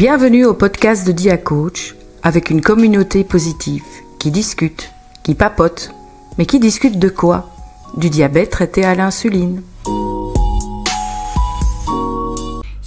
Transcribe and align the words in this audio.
Bienvenue 0.00 0.46
au 0.46 0.54
podcast 0.54 1.06
de 1.06 1.12
DiaCoach 1.12 1.94
avec 2.22 2.48
une 2.48 2.62
communauté 2.62 3.22
positive 3.22 3.84
qui 4.18 4.30
discute, 4.30 4.90
qui 5.22 5.34
papote, 5.34 5.90
mais 6.38 6.46
qui 6.46 6.58
discute 6.58 6.98
de 6.98 7.10
quoi? 7.10 7.50
Du 7.98 8.08
diabète 8.08 8.48
traité 8.48 8.82
à 8.82 8.94
l'insuline. 8.94 9.60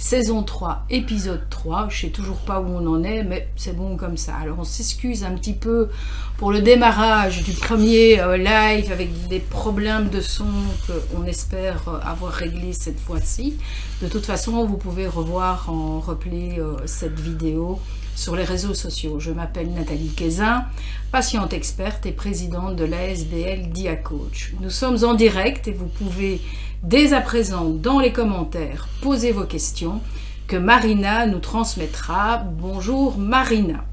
Saison 0.04 0.42
3, 0.42 0.84
épisode 0.90 1.48
3. 1.48 1.88
Je 1.88 2.02
sais 2.02 2.08
toujours 2.10 2.36
pas 2.36 2.60
où 2.60 2.66
on 2.66 2.86
en 2.86 3.02
est, 3.04 3.24
mais 3.24 3.48
c'est 3.56 3.74
bon 3.74 3.96
comme 3.96 4.18
ça. 4.18 4.34
Alors 4.36 4.58
on 4.58 4.64
s'excuse 4.64 5.24
un 5.24 5.30
petit 5.30 5.54
peu 5.54 5.88
pour 6.36 6.52
le 6.52 6.60
démarrage 6.60 7.42
du 7.42 7.52
premier 7.52 8.20
euh, 8.20 8.36
live 8.36 8.92
avec 8.92 9.28
des 9.28 9.38
problèmes 9.38 10.10
de 10.10 10.20
son 10.20 10.44
qu'on 10.86 11.24
espère 11.24 11.88
euh, 11.88 12.00
avoir 12.04 12.32
réglé 12.32 12.74
cette 12.74 13.00
fois-ci. 13.00 13.56
De 14.02 14.08
toute 14.08 14.26
façon, 14.26 14.66
vous 14.66 14.76
pouvez 14.76 15.06
revoir 15.06 15.70
en 15.70 16.00
replay 16.00 16.58
euh, 16.58 16.76
cette 16.84 17.18
vidéo 17.18 17.80
sur 18.14 18.36
les 18.36 18.44
réseaux 18.44 18.74
sociaux. 18.74 19.18
Je 19.20 19.30
m'appelle 19.30 19.72
Nathalie 19.72 20.10
Kézin, 20.10 20.66
patiente 21.12 21.54
experte 21.54 22.04
et 22.04 22.12
présidente 22.12 22.76
de 22.76 22.84
l'ASBL 22.84 23.70
DiaCoach. 23.70 24.52
Nous 24.60 24.70
sommes 24.70 25.02
en 25.02 25.14
direct 25.14 25.66
et 25.66 25.72
vous 25.72 25.86
pouvez 25.88 26.42
dès 26.84 27.14
à 27.14 27.22
présent 27.22 27.70
dans 27.70 27.98
les 27.98 28.12
commentaires 28.12 28.88
poser 29.00 29.32
vos 29.32 29.44
questions 29.44 30.00
que 30.46 30.56
Marina 30.56 31.26
nous 31.26 31.38
transmettra. 31.38 32.38
Bonjour 32.38 33.16
Marina. 33.16 33.84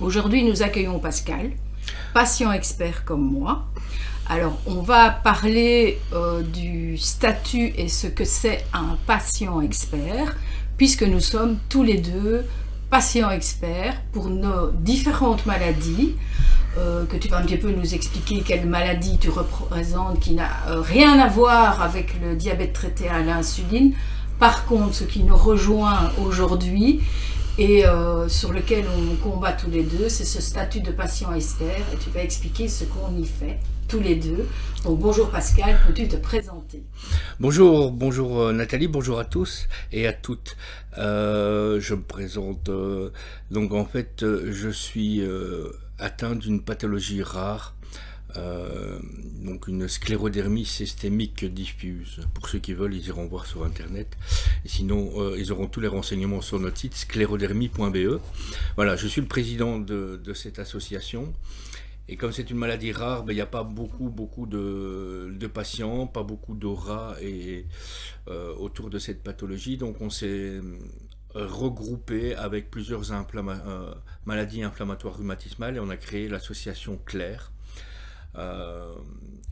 Aujourd'hui 0.00 0.44
nous 0.44 0.62
accueillons 0.62 1.00
Pascal, 1.00 1.50
patient 2.14 2.52
expert 2.52 3.04
comme 3.04 3.22
moi. 3.22 3.66
Alors 4.28 4.56
on 4.66 4.80
va 4.80 5.10
parler 5.10 5.98
euh, 6.12 6.42
du 6.42 6.96
statut 6.98 7.72
et 7.76 7.88
ce 7.88 8.06
que 8.06 8.24
c'est 8.24 8.64
un 8.72 8.96
patient 9.06 9.60
expert 9.60 10.36
puisque 10.76 11.02
nous 11.02 11.20
sommes 11.20 11.58
tous 11.68 11.82
les 11.82 11.98
deux 11.98 12.44
patients 12.90 13.30
experts 13.30 14.00
pour 14.12 14.28
nos 14.28 14.70
différentes 14.70 15.46
maladies. 15.46 16.14
Euh, 16.76 17.06
que 17.06 17.16
tu 17.16 17.28
vas 17.28 17.38
un 17.38 17.42
petit 17.42 17.56
peu 17.56 17.70
nous 17.70 17.94
expliquer 17.94 18.42
quelle 18.46 18.66
maladie 18.66 19.18
tu 19.18 19.30
représentes 19.30 20.20
qui 20.20 20.34
n'a 20.34 20.48
euh, 20.68 20.80
rien 20.80 21.18
à 21.18 21.26
voir 21.26 21.82
avec 21.82 22.14
le 22.20 22.36
diabète 22.36 22.72
traité 22.72 23.08
à 23.08 23.20
l'insuline. 23.20 23.94
Par 24.38 24.66
contre, 24.66 24.94
ce 24.94 25.04
qui 25.04 25.24
nous 25.24 25.36
rejoint 25.36 26.12
aujourd'hui 26.24 27.00
et 27.58 27.84
euh, 27.84 28.28
sur 28.28 28.52
lequel 28.52 28.84
on 28.96 29.16
combat 29.16 29.52
tous 29.52 29.70
les 29.70 29.82
deux, 29.82 30.08
c'est 30.08 30.24
ce 30.24 30.40
statut 30.40 30.80
de 30.80 30.92
patient 30.92 31.34
expert 31.34 31.82
et 31.92 31.96
tu 31.96 32.10
vas 32.10 32.22
expliquer 32.22 32.68
ce 32.68 32.84
qu'on 32.84 33.16
y 33.16 33.26
fait 33.26 33.58
tous 33.88 34.00
les 34.00 34.16
deux. 34.16 34.46
Donc 34.84 35.00
bonjour 35.00 35.30
Pascal, 35.30 35.78
peux-tu 35.86 36.06
te 36.08 36.16
présenter? 36.16 36.82
Bonjour, 37.40 37.90
bonjour 37.90 38.52
Nathalie, 38.52 38.86
bonjour 38.86 39.18
à 39.18 39.24
tous 39.24 39.66
et 39.92 40.06
à 40.06 40.12
toutes. 40.12 40.56
je 40.96 41.94
me 41.94 42.02
présente, 42.02 42.70
donc 43.50 43.72
en 43.72 43.84
fait 43.84 44.24
je 44.24 44.68
suis 44.68 45.22
atteint 45.98 46.36
d'une 46.36 46.62
pathologie 46.62 47.22
rare, 47.22 47.74
euh, 48.36 48.98
donc 49.42 49.68
une 49.68 49.88
sclérodermie 49.88 50.66
systémique 50.66 51.44
diffuse. 51.44 52.20
Pour 52.34 52.48
ceux 52.48 52.58
qui 52.58 52.74
veulent, 52.74 52.94
ils 52.94 53.06
iront 53.06 53.26
voir 53.26 53.46
sur 53.46 53.64
internet. 53.64 54.16
sinon, 54.66 55.12
euh, 55.16 55.36
ils 55.38 55.50
auront 55.50 55.66
tous 55.66 55.80
les 55.80 55.88
renseignements 55.88 56.40
sur 56.40 56.60
notre 56.60 56.78
site 56.78 56.94
sclérodermie.be. 56.94 58.20
Voilà, 58.76 58.96
je 58.96 59.06
suis 59.06 59.20
le 59.20 59.26
président 59.26 59.78
de, 59.78 60.20
cette 60.34 60.58
association. 60.58 61.32
Et 62.08 62.16
comme 62.16 62.32
c'est 62.32 62.50
une 62.50 62.56
maladie 62.56 62.92
rare, 62.92 63.24
ben, 63.24 63.32
il 63.32 63.36
n'y 63.36 63.42
a 63.42 63.46
pas 63.46 63.64
beaucoup, 63.64 64.08
beaucoup 64.08 64.46
de, 64.46 65.46
patients, 65.52 66.06
pas 66.06 66.22
beaucoup 66.22 66.54
d'aura 66.54 67.16
euh, 67.20 68.54
autour 68.56 68.88
de 68.90 68.98
cette 68.98 69.22
pathologie. 69.22 69.76
Donc 69.76 70.00
on 70.00 70.08
s'est 70.10 70.60
regroupé 71.34 72.34
avec 72.34 72.70
plusieurs 72.70 73.12
euh, 73.12 73.94
maladies 74.24 74.62
inflammatoires 74.62 75.16
rhumatismales 75.16 75.76
et 75.76 75.80
on 75.80 75.90
a 75.90 75.96
créé 75.96 76.28
l'association 76.28 76.98
Claire. 77.04 77.52
Euh, 78.36 78.94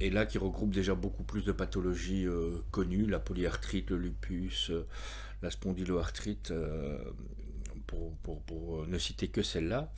et 0.00 0.10
là 0.10 0.26
qui 0.26 0.38
regroupe 0.38 0.70
déjà 0.70 0.94
beaucoup 0.94 1.25
plus 1.25 1.44
de 1.44 1.52
pathologies 1.52 2.26
euh, 2.26 2.62
connues, 2.70 3.06
la 3.06 3.19
polyarthrite, 3.19 3.91
le 3.91 3.98
lupus, 3.98 4.70
la 5.42 5.50
spondyloarthrite, 5.50 6.52
pour, 7.86 8.86
ne 8.86 8.98
citer 8.98 9.28
que 9.28 9.42
celle-là. 9.42 9.92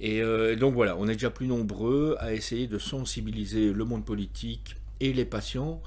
Et 0.00 0.22
donc 0.56 0.74
voilà, 0.74 0.96
on 0.96 1.08
est 1.08 1.14
déjà 1.14 1.30
plus 1.30 1.46
nombreux 1.46 2.16
à 2.20 2.32
essayer 2.32 2.66
de 2.66 2.78
sensibiliser 2.78 3.72
le 3.72 3.84
monde 3.84 4.04
politique 4.04 4.76
et 5.00 5.12
les 5.12 5.24
patients 5.24 5.82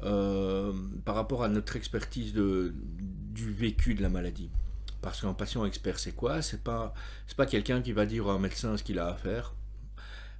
par 0.00 1.14
rapport 1.14 1.42
à 1.42 1.48
notre 1.48 1.76
expertise 1.76 2.34
de, 2.34 2.74
du 3.34 3.52
vécu 3.52 3.94
de 3.94 4.02
la 4.02 4.08
maladie. 4.08 4.50
Parce 5.04 5.20
qu'un 5.20 5.34
patient 5.34 5.66
expert, 5.66 5.98
c'est 5.98 6.12
quoi? 6.12 6.40
C'est 6.40 6.62
pas, 6.62 6.94
pas 7.36 7.46
quelqu'un 7.46 7.82
qui 7.82 7.92
va 7.92 8.06
dire 8.06 8.28
à 8.28 8.32
un 8.32 8.38
médecin 8.38 8.76
ce 8.78 8.82
qu'il 8.82 8.98
a 8.98 9.08
à 9.08 9.14
faire. 9.14 9.54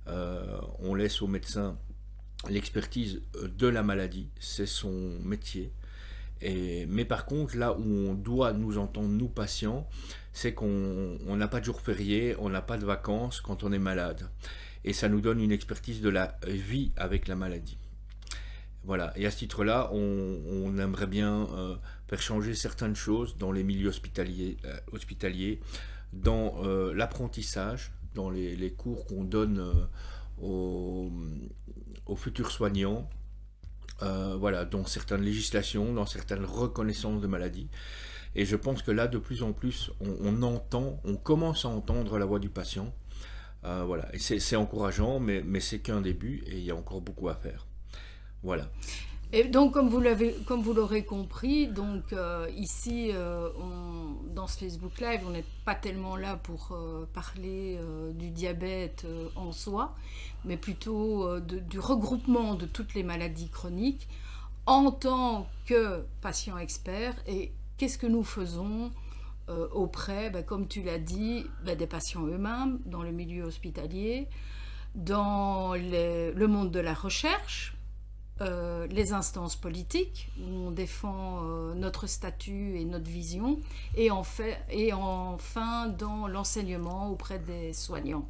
Euh, 0.06 0.58
on 0.78 0.94
laisse 0.94 1.22
au 1.22 1.26
médecin 1.26 1.76
l'expertise 2.48 3.22
de 3.42 3.66
la 3.66 3.82
maladie, 3.82 4.28
c'est 4.38 4.66
son 4.66 5.18
métier. 5.22 5.72
Mais 6.42 7.04
par 7.04 7.26
contre, 7.26 7.56
là 7.56 7.72
où 7.72 7.82
on 7.82 8.14
doit 8.14 8.52
nous 8.52 8.78
entendre, 8.78 9.08
nous 9.08 9.28
patients, 9.28 9.88
c'est 10.32 10.52
qu'on 10.52 11.18
n'a 11.36 11.48
pas 11.48 11.60
de 11.60 11.64
jour 11.64 11.80
férié, 11.80 12.36
on 12.38 12.50
n'a 12.50 12.62
pas 12.62 12.76
de 12.76 12.84
vacances 12.84 13.40
quand 13.40 13.62
on 13.62 13.72
est 13.72 13.78
malade. 13.78 14.28
Et 14.84 14.92
ça 14.92 15.08
nous 15.08 15.20
donne 15.20 15.40
une 15.40 15.52
expertise 15.52 16.02
de 16.02 16.10
la 16.10 16.38
vie 16.46 16.92
avec 16.96 17.28
la 17.28 17.36
maladie. 17.36 17.78
Voilà, 18.84 19.14
et 19.16 19.24
à 19.24 19.30
ce 19.30 19.38
titre-là, 19.38 19.90
on, 19.94 20.76
aimerait 20.78 21.06
bien 21.06 21.48
euh, 21.54 21.74
faire 22.06 22.20
changer 22.20 22.54
certaines 22.54 22.94
choses 22.94 23.38
dans 23.38 23.50
les 23.50 23.64
milieux 23.64 23.88
hospitaliers, 23.88 24.58
euh, 24.66 25.56
dans 26.12 26.56
euh, 26.62 26.92
l'apprentissage, 26.92 27.92
dans 28.14 28.28
les, 28.28 28.72
cours 28.72 29.06
qu'on 29.06 29.24
donne 29.24 29.88
aux, 30.42 31.10
futurs 32.14 32.50
soignants, 32.50 33.08
voilà, 34.00 34.64
dans 34.64 34.84
certaines 34.86 35.22
législations, 35.22 35.92
dans 35.92 36.06
certaines 36.06 36.44
reconnaissances 36.44 37.20
de 37.20 37.26
maladies. 37.26 37.68
Et 38.36 38.44
je 38.44 38.56
pense 38.56 38.82
que 38.82 38.90
là, 38.90 39.06
de 39.06 39.18
plus 39.18 39.42
en 39.42 39.52
plus, 39.52 39.90
on, 40.00 40.42
entend, 40.42 41.00
on 41.04 41.14
commence 41.14 41.64
à 41.64 41.68
entendre 41.68 42.18
la 42.18 42.24
voix 42.24 42.40
du 42.40 42.48
patient. 42.48 42.92
voilà, 43.62 44.08
et 44.12 44.18
c'est 44.18 44.56
encourageant, 44.56 45.20
mais, 45.20 45.42
mais 45.44 45.60
c'est 45.60 45.78
qu'un 45.78 46.00
début 46.00 46.42
et 46.46 46.58
il 46.58 46.64
y 46.64 46.70
a 46.70 46.76
encore 46.76 47.00
beaucoup 47.00 47.28
à 47.28 47.34
faire. 47.34 47.66
Voilà. 48.42 48.70
Et 49.36 49.42
donc, 49.42 49.72
comme 49.72 49.88
vous 49.88 50.72
l'aurez 50.72 51.04
compris, 51.04 51.66
donc 51.66 52.12
euh, 52.12 52.48
ici, 52.56 53.10
euh, 53.12 53.48
dans 54.32 54.46
ce 54.46 54.58
Facebook 54.58 55.00
Live, 55.00 55.22
on 55.26 55.30
n'est 55.30 55.44
pas 55.64 55.74
tellement 55.74 56.14
là 56.14 56.36
pour 56.36 56.70
euh, 56.70 57.04
parler 57.12 57.80
du 58.12 58.30
diabète 58.30 59.04
en 59.34 59.50
soi, 59.50 59.96
mais 60.44 60.56
plutôt 60.56 61.40
du 61.40 61.80
regroupement 61.80 62.54
de 62.54 62.64
toutes 62.64 62.94
les 62.94 63.02
maladies 63.02 63.48
chroniques 63.48 64.06
en 64.66 64.92
tant 64.92 65.48
que 65.66 66.04
patient 66.20 66.56
expert. 66.56 67.16
Et 67.26 67.50
qu'est-ce 67.76 67.98
que 67.98 68.06
nous 68.06 68.22
faisons 68.22 68.92
auprès, 69.72 70.30
ben, 70.30 70.44
comme 70.44 70.68
tu 70.68 70.84
l'as 70.84 71.00
dit, 71.00 71.44
ben, 71.64 71.76
des 71.76 71.88
patients 71.88 72.24
eux-mêmes 72.24 72.78
dans 72.86 73.02
le 73.02 73.10
milieu 73.10 73.42
hospitalier, 73.42 74.28
dans 74.94 75.74
le 75.74 76.46
monde 76.46 76.70
de 76.70 76.78
la 76.78 76.94
recherche 76.94 77.73
euh, 78.40 78.86
les 78.88 79.12
instances 79.12 79.54
politiques, 79.54 80.28
où 80.40 80.66
on 80.66 80.70
défend 80.70 81.40
euh, 81.44 81.74
notre 81.74 82.06
statut 82.06 82.76
et 82.76 82.84
notre 82.84 83.08
vision, 83.08 83.60
et, 83.94 84.10
en 84.10 84.24
fait, 84.24 84.58
et 84.70 84.92
enfin 84.92 85.88
dans 85.88 86.26
l'enseignement 86.26 87.10
auprès 87.10 87.38
des 87.38 87.72
soignants. 87.72 88.28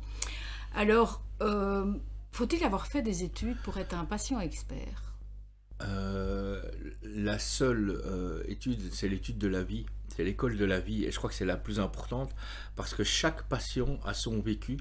Alors, 0.75 1.23
euh, 1.41 1.95
faut-il 2.33 2.63
avoir 2.65 2.87
fait 2.87 3.03
des 3.03 3.23
études 3.23 3.57
pour 3.63 3.79
être 3.79 3.95
un 3.95 4.05
patient 4.05 4.41
expert? 4.41 5.15
La 7.03 7.39
seule 7.39 8.45
étude, 8.49 8.81
c'est 8.93 9.09
l'étude 9.09 9.39
de 9.39 9.49
la 9.49 9.63
vie, 9.63 9.85
c'est 10.09 10.25
l'école 10.25 10.57
de 10.57 10.65
la 10.65 10.81
vie, 10.81 11.05
et 11.05 11.11
je 11.11 11.19
crois 11.19 11.29
que 11.29 11.37
c'est 11.37 11.45
la 11.45 11.57
plus 11.57 11.79
importante, 11.79 12.35
parce 12.75 12.95
que 12.95 13.05
chaque 13.05 13.43
patient 13.45 13.99
a 14.05 14.15
son 14.15 14.41
vécu, 14.41 14.79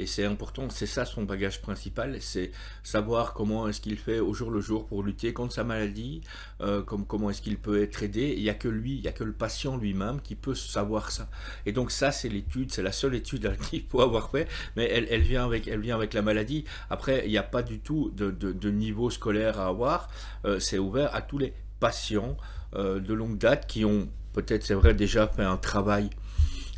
et 0.00 0.06
c'est 0.06 0.24
important, 0.24 0.70
c'est 0.70 0.86
ça 0.86 1.04
son 1.04 1.24
bagage 1.24 1.60
principal, 1.60 2.16
c'est 2.22 2.52
savoir 2.82 3.34
comment 3.34 3.68
est-ce 3.68 3.82
qu'il 3.82 3.98
fait 3.98 4.18
au 4.18 4.32
jour 4.32 4.50
le 4.50 4.62
jour 4.62 4.86
pour 4.86 5.02
lutter 5.02 5.34
contre 5.34 5.52
sa 5.52 5.62
maladie, 5.62 6.22
euh, 6.62 6.82
comme, 6.82 7.04
comment 7.04 7.28
est-ce 7.28 7.42
qu'il 7.42 7.58
peut 7.58 7.82
être 7.82 8.02
aidé. 8.02 8.32
Il 8.34 8.42
n'y 8.42 8.48
a 8.48 8.54
que 8.54 8.68
lui, 8.68 8.94
il 8.94 9.02
n'y 9.02 9.08
a 9.08 9.12
que 9.12 9.24
le 9.24 9.34
patient 9.34 9.76
lui-même 9.76 10.22
qui 10.22 10.36
peut 10.36 10.54
savoir 10.54 11.10
ça. 11.10 11.28
Et 11.66 11.72
donc 11.72 11.90
ça, 11.90 12.12
c'est 12.12 12.30
l'étude, 12.30 12.72
c'est 12.72 12.82
la 12.82 12.92
seule 12.92 13.14
étude 13.14 13.54
qu'il 13.68 13.82
faut 13.82 14.00
avoir 14.00 14.30
fait, 14.30 14.48
mais 14.74 14.88
elle, 14.88 15.20
vient 15.20 15.44
avec, 15.44 15.68
elle 15.68 15.80
vient 15.80 15.96
avec 15.96 16.14
la 16.14 16.22
maladie. 16.22 16.64
Après, 16.88 17.24
il 17.26 17.30
n'y 17.30 17.38
a 17.38 17.42
pas 17.42 17.62
du 17.62 17.80
tout 17.80 18.10
de, 18.16 18.30
de, 18.30 18.70
niveau 18.70 19.10
scolaire 19.10 19.60
à 19.60 19.66
avoir. 19.66 20.08
Euh, 20.46 20.58
c'est 20.60 20.78
ouvert 20.78 21.14
à 21.14 21.20
tous 21.20 21.36
les 21.36 21.52
patients 21.78 22.38
euh, 22.74 23.00
de 23.00 23.12
longue 23.12 23.36
date 23.36 23.66
qui 23.66 23.84
ont 23.84 24.08
peut-être, 24.32 24.64
c'est 24.64 24.72
vrai, 24.72 24.94
déjà 24.94 25.28
fait 25.28 25.44
un 25.44 25.58
travail 25.58 26.08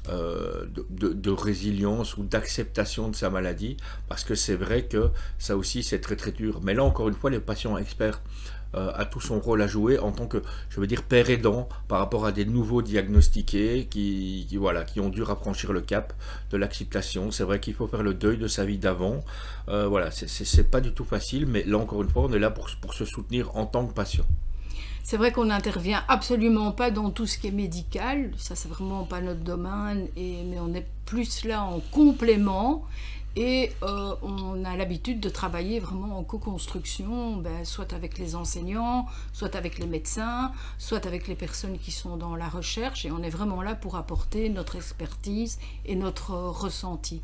euh, 0.08 0.66
de, 0.90 1.30
résilience 1.30 2.16
ou 2.16 2.24
d'acceptation 2.24 3.08
de 3.08 3.16
sa 3.16 3.30
maladie, 3.30 3.76
parce 4.08 4.24
que 4.24 4.34
c'est 4.34 4.56
vrai 4.56 4.84
que 4.84 5.10
ça 5.38 5.56
aussi 5.56 5.82
c'est 5.82 6.00
très 6.00 6.16
très 6.16 6.32
dur. 6.32 6.60
Mais 6.62 6.74
là 6.74 6.84
encore 6.84 7.08
une 7.08 7.14
fois, 7.14 7.30
les 7.30 7.40
patients 7.40 7.76
experts 7.78 8.20
a 8.74 9.04
tout 9.04 9.20
son 9.20 9.38
rôle 9.38 9.60
à 9.60 9.66
jouer 9.66 9.98
en 9.98 10.12
tant 10.12 10.26
que, 10.26 10.42
je 10.70 10.80
veux 10.80 10.86
dire, 10.86 11.02
père 11.02 11.28
aidant 11.28 11.68
par 11.88 11.98
rapport 11.98 12.24
à 12.24 12.32
des 12.32 12.46
nouveaux 12.46 12.80
diagnostiqués 12.80 13.86
qui, 13.90 14.48
voilà, 14.56 14.84
qui 14.84 14.98
ont 14.98 15.10
dû 15.10 15.22
rapprocher 15.22 15.70
le 15.70 15.82
cap 15.82 16.14
de 16.50 16.56
l'acceptation. 16.56 17.30
C'est 17.30 17.44
vrai 17.44 17.60
qu'il 17.60 17.74
faut 17.74 17.86
faire 17.86 18.02
le 18.02 18.14
deuil 18.14 18.38
de 18.38 18.48
sa 18.48 18.64
vie 18.64 18.78
d'avant. 18.78 19.22
Euh, 19.68 19.86
voilà, 19.88 20.10
c'est 20.10 20.70
pas 20.70 20.80
du 20.80 20.92
tout 20.92 21.04
facile, 21.04 21.44
mais 21.44 21.64
là 21.64 21.76
encore 21.76 22.02
une 22.02 22.08
fois, 22.08 22.22
on 22.22 22.32
est 22.32 22.38
là 22.38 22.50
pour, 22.50 22.70
pour 22.80 22.94
se 22.94 23.04
soutenir 23.04 23.54
en 23.56 23.66
tant 23.66 23.86
que 23.86 23.92
patient. 23.92 24.24
C'est 25.02 25.16
vrai 25.16 25.32
qu'on 25.32 25.46
n'intervient 25.46 26.04
absolument 26.08 26.72
pas 26.72 26.90
dans 26.90 27.10
tout 27.10 27.26
ce 27.26 27.36
qui 27.38 27.48
est 27.48 27.52
médical, 27.52 28.30
ça 28.36 28.54
c'est 28.54 28.68
vraiment 28.68 29.04
pas 29.04 29.20
notre 29.20 29.40
domaine, 29.40 30.08
et, 30.16 30.44
mais 30.44 30.58
on 30.60 30.72
est 30.74 30.86
plus 31.12 31.44
là 31.44 31.62
en 31.62 31.80
complément. 31.90 32.86
Et 33.36 33.72
euh, 33.82 34.14
on 34.22 34.64
a 34.64 34.76
l'habitude 34.76 35.20
de 35.20 35.28
travailler 35.28 35.78
vraiment 35.78 36.18
en 36.18 36.24
co-construction, 36.24 37.36
ben, 37.36 37.64
soit 37.64 37.92
avec 37.92 38.18
les 38.18 38.34
enseignants, 38.34 39.06
soit 39.34 39.54
avec 39.54 39.78
les 39.78 39.86
médecins, 39.86 40.52
soit 40.78 41.06
avec 41.06 41.28
les 41.28 41.34
personnes 41.34 41.78
qui 41.78 41.90
sont 41.90 42.16
dans 42.16 42.34
la 42.34 42.48
recherche. 42.48 43.04
Et 43.04 43.10
on 43.10 43.22
est 43.22 43.30
vraiment 43.30 43.60
là 43.60 43.74
pour 43.74 43.96
apporter 43.96 44.48
notre 44.48 44.76
expertise 44.76 45.58
et 45.84 45.96
notre 45.96 46.32
ressenti. 46.32 47.20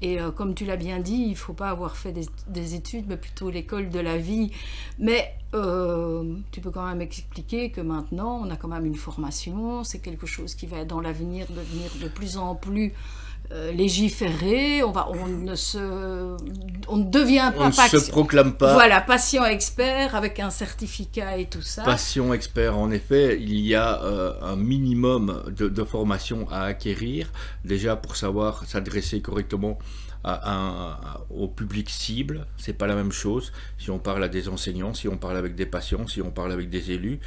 Et 0.00 0.20
euh, 0.20 0.30
comme 0.30 0.54
tu 0.54 0.64
l'as 0.64 0.76
bien 0.76 1.00
dit, 1.00 1.22
il 1.26 1.30
ne 1.30 1.34
faut 1.36 1.54
pas 1.54 1.70
avoir 1.70 1.96
fait 1.96 2.12
des, 2.48 2.74
études, 2.74 3.06
mais 3.08 3.16
plutôt 3.16 3.50
l'école 3.50 3.90
de 3.90 4.00
la 4.00 4.16
vie. 4.16 4.52
Mais 4.98 5.34
euh, 5.54 6.36
tu 6.52 6.60
peux 6.60 6.70
quand 6.70 6.86
même 6.86 7.00
expliquer 7.00 7.70
que 7.70 7.80
maintenant, 7.80 8.40
on 8.44 8.50
a 8.50 8.56
quand 8.56 8.68
même 8.68 8.86
une 8.86 8.96
formation. 8.96 9.82
C'est 9.82 10.00
quelque 10.00 10.26
chose 10.26 10.54
qui 10.54 10.66
va 10.66 10.84
dans 10.84 11.00
l'avenir 11.00 11.46
devenir 11.48 11.90
de 12.00 12.08
plus 12.08 12.38
en 12.38 12.54
plus 12.54 12.92
euh, 13.52 13.72
légiférer, 13.72 14.82
on, 14.82 14.90
va, 14.90 15.08
on, 15.10 15.26
ne 15.26 15.54
se, 15.54 15.78
on 16.88 16.96
ne 16.96 17.04
devient 17.04 17.52
pas... 17.54 17.64
On 17.64 17.66
ne 17.66 17.72
se 17.72 18.10
proclame 18.10 18.54
pas. 18.54 18.72
Voilà, 18.72 19.00
patient 19.02 19.44
expert 19.44 20.16
avec 20.16 20.40
un 20.40 20.50
certificat 20.50 21.36
et 21.36 21.44
tout 21.44 21.60
ça. 21.60 21.82
Patient 21.82 22.32
expert, 22.32 22.78
en 22.78 22.90
effet, 22.90 23.38
il 23.40 23.60
y 23.60 23.74
a 23.74 24.02
euh, 24.02 24.32
un 24.40 24.56
minimum 24.56 25.44
de, 25.54 25.68
de, 25.68 25.84
formation 25.84 26.48
à 26.50 26.62
acquérir, 26.62 27.30
déjà 27.64 27.96
pour 27.96 28.16
savoir 28.16 28.64
s'adresser 28.66 29.20
correctement 29.20 29.78
au 31.30 31.48
public 31.48 31.90
cible, 31.90 32.46
c'est 32.56 32.72
pas 32.72 32.86
la 32.86 32.94
même 32.94 33.12
chose 33.12 33.52
si 33.78 33.90
on 33.90 33.98
parle 33.98 34.24
à 34.24 34.28
des 34.28 34.48
enseignants, 34.48 34.94
si 34.94 35.08
on 35.08 35.18
parle 35.18 35.36
avec 35.36 35.54
des 35.54 35.66
patients, 35.66 36.06
si 36.06 36.22
on 36.22 36.30
parle 36.30 36.52
avec 36.52 36.70
des 36.70 36.92
élus. 36.92 37.20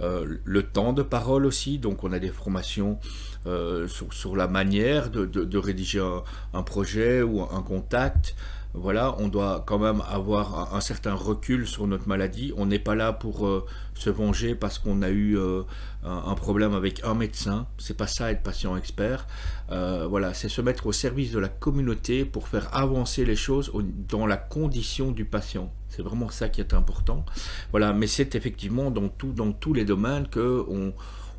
Euh, 0.00 0.38
le 0.44 0.62
temps 0.62 0.92
de 0.92 1.02
parole 1.02 1.46
aussi, 1.46 1.78
donc 1.78 2.04
on 2.04 2.12
a 2.12 2.18
des 2.18 2.28
formations 2.28 2.98
euh, 3.46 3.88
sur, 3.88 4.36
la 4.36 4.46
manière 4.46 5.10
de, 5.10 5.58
rédiger 5.58 6.04
un, 6.52 6.62
projet 6.62 7.22
ou 7.22 7.42
un 7.42 7.62
contact, 7.62 8.36
voilà, 8.76 9.14
on 9.18 9.28
doit 9.28 9.62
quand 9.64 9.78
même 9.78 10.02
avoir 10.10 10.74
un, 10.74 10.80
certain 10.80 11.14
recul 11.14 11.64
sur 11.64 11.86
notre 11.86 12.08
maladie. 12.08 12.52
On 12.56 12.66
n'est 12.66 12.80
pas 12.80 12.96
là 12.96 13.12
pour 13.12 13.46
euh, 13.46 13.64
se 13.94 14.10
venger 14.10 14.56
parce 14.56 14.80
qu'on 14.80 15.00
a 15.02 15.10
eu 15.10 15.38
euh, 15.38 15.62
un, 16.02 16.34
problème 16.34 16.74
avec 16.74 17.04
un 17.04 17.14
médecin. 17.14 17.68
C'est 17.78 17.96
pas 17.96 18.08
ça 18.08 18.32
être 18.32 18.42
patient 18.42 18.76
expert. 18.76 19.28
Euh, 19.70 20.08
voilà, 20.08 20.34
c'est 20.34 20.48
se 20.48 20.60
mettre 20.60 20.88
au 20.88 20.92
service 20.92 21.30
de 21.30 21.38
la 21.38 21.48
communauté 21.48 22.24
pour 22.24 22.48
faire 22.48 22.68
avancer 22.76 23.24
les 23.24 23.36
choses 23.36 23.70
dans 24.08 24.26
la 24.26 24.36
condition 24.36 25.12
du 25.12 25.24
patient. 25.24 25.72
C'est 25.88 26.02
vraiment 26.02 26.28
ça 26.28 26.48
qui 26.48 26.60
est 26.60 26.74
important. 26.74 27.24
Voilà, 27.70 27.92
mais 27.92 28.08
c'est 28.08 28.34
effectivement 28.34 28.90
dans, 28.90 29.08
tous 29.08 29.72
les 29.72 29.84
domaines 29.84 30.26
que 30.26 30.66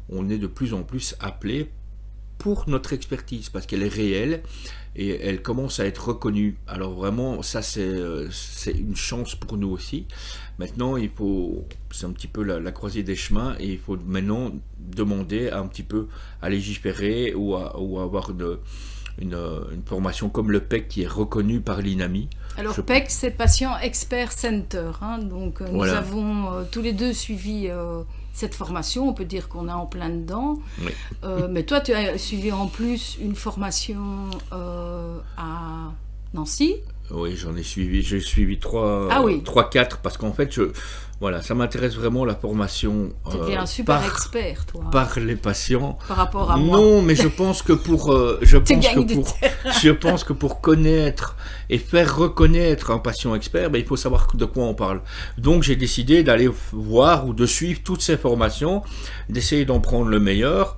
on 0.08 0.30
est 0.30 0.38
de 0.38 0.48
plus 0.48 0.74
en 0.74 0.84
plus 0.84 1.18
appelé 1.20 1.70
pour 2.38 2.68
notre 2.68 2.94
expertise 2.94 3.50
parce 3.50 3.66
qu'elle 3.66 3.84
est 3.84 3.88
réelle 3.88 4.44
et 4.96 5.10
elle 5.10 5.42
commence 5.42 5.80
à 5.80 5.86
être 5.86 6.10
reconnue. 6.10 6.58
Alors 6.68 6.94
vraiment, 6.94 7.42
ça 7.42 7.60
euh, 7.78 8.28
c'est 8.32 8.72
une 8.72 8.96
chance 8.96 9.36
pour 9.36 9.58
nous 9.58 9.70
aussi. 9.70 10.08
Maintenant, 10.58 10.96
il 10.96 11.10
faut, 11.10 11.66
c'est 11.92 12.06
un 12.06 12.12
petit 12.12 12.28
peu 12.28 12.44
la, 12.44 12.72
croisée 12.72 13.04
des 13.04 13.16
chemins 13.16 13.56
et 13.60 13.74
il 13.74 13.78
faut 13.78 13.98
maintenant 14.06 14.52
demander 14.80 15.50
un 15.50 15.68
petit 15.68 15.84
peu 15.84 16.08
à 16.42 16.50
légiférer 16.50 17.34
ou 17.34 17.56
à, 17.56 17.78
ou 17.80 18.00
avoir 18.00 18.34
de, 18.34 18.60
une, 19.20 19.38
une, 19.74 19.84
formation 19.84 20.30
comme 20.30 20.50
le 20.50 20.62
PEC 20.62 20.88
qui 20.88 21.02
est 21.04 21.08
reconnu 21.08 21.60
par 21.60 21.82
l'INAMI. 21.82 22.30
Alors 22.58 22.76
PEC, 22.82 23.06
c'est 23.10 23.32
Patient 23.32 23.78
Expert 23.80 24.32
Center. 24.32 24.92
Hein, 25.02 25.18
donc 25.20 25.62
euh, 25.62 25.68
nous 25.70 25.84
avons 25.84 26.52
euh, 26.52 26.64
tous 26.72 26.82
les 26.82 26.94
deux 26.94 27.12
suivi 27.12 27.70
cette 28.36 28.54
formation, 28.54 29.08
on 29.08 29.14
peut 29.14 29.24
dire 29.24 29.48
qu'on 29.48 29.70
est 29.70 29.72
en 29.72 29.86
plein 29.86 30.10
dedans. 30.10 30.60
Euh, 31.24 31.48
mais 31.50 31.64
toi, 31.64 31.80
tu 31.80 31.94
as 31.94 32.18
suivi 32.18 32.52
en 32.52 32.68
plus 32.68 33.18
une 33.22 33.34
formation 33.34 34.30
euh, 34.52 35.18
à 35.38 35.94
Nancy. 36.34 36.76
Oui, 37.12 37.36
j'en 37.36 37.56
ai 37.56 37.64
suivi, 37.64 38.02
j'ai 38.02 38.20
suivi 38.20 38.58
trois, 38.58 39.08
ah 39.12 39.22
oui. 39.24 39.44
trois, 39.44 39.70
quatre, 39.70 40.00
parce 40.00 40.18
qu'en 40.18 40.34
fait, 40.34 40.52
je, 40.52 40.72
voilà, 41.22 41.42
ça 41.42 41.56
m'intéresse 41.56 41.96
vraiment 41.96 42.26
la 42.26 42.36
formation. 42.36 43.14
Tu 43.30 43.38
es 43.52 43.56
un 43.56 43.64
euh, 43.64 43.66
super 43.66 44.04
expert, 44.04 44.66
toi. 44.66 44.84
Par 44.92 45.18
les 45.18 45.36
patients. 45.36 45.98
Par 46.08 46.18
rapport 46.18 46.52
à 46.52 46.58
moi. 46.58 46.78
Non, 46.78 47.02
mais 47.02 47.16
je 47.16 47.28
pense 47.28 47.62
que 47.62 47.72
pour, 47.74 48.12
euh, 48.12 48.38
je 48.42 48.58
pense 48.58 48.88
que 48.88 49.14
pour, 49.14 49.38
je 49.82 49.92
pense 49.92 50.24
que 50.26 50.34
pour 50.34 50.60
connaître 50.60 51.38
et 51.70 51.78
faire 51.78 52.18
reconnaître 52.18 52.92
un 52.92 53.00
patient 53.00 53.34
expert, 53.34 53.70
ben, 53.70 53.80
il 53.80 53.86
faut 53.86 53.96
savoir 53.96 54.28
de 54.34 54.46
quoi 54.46 54.66
on 54.66 54.74
parle. 54.74 55.02
Donc 55.38 55.64
j'ai 55.64 55.78
décidé 55.78 56.22
d'aller 56.22 56.50
voir 56.74 57.26
ou 57.28 57.34
de 57.34 57.46
suivre 57.46 57.80
toutes 57.84 58.02
ces 58.02 58.18
formations, 58.18 58.84
d'essayer 59.30 59.64
d'en 59.64 59.80
prendre 59.80 60.10
le 60.10 60.20
meilleur. 60.20 60.76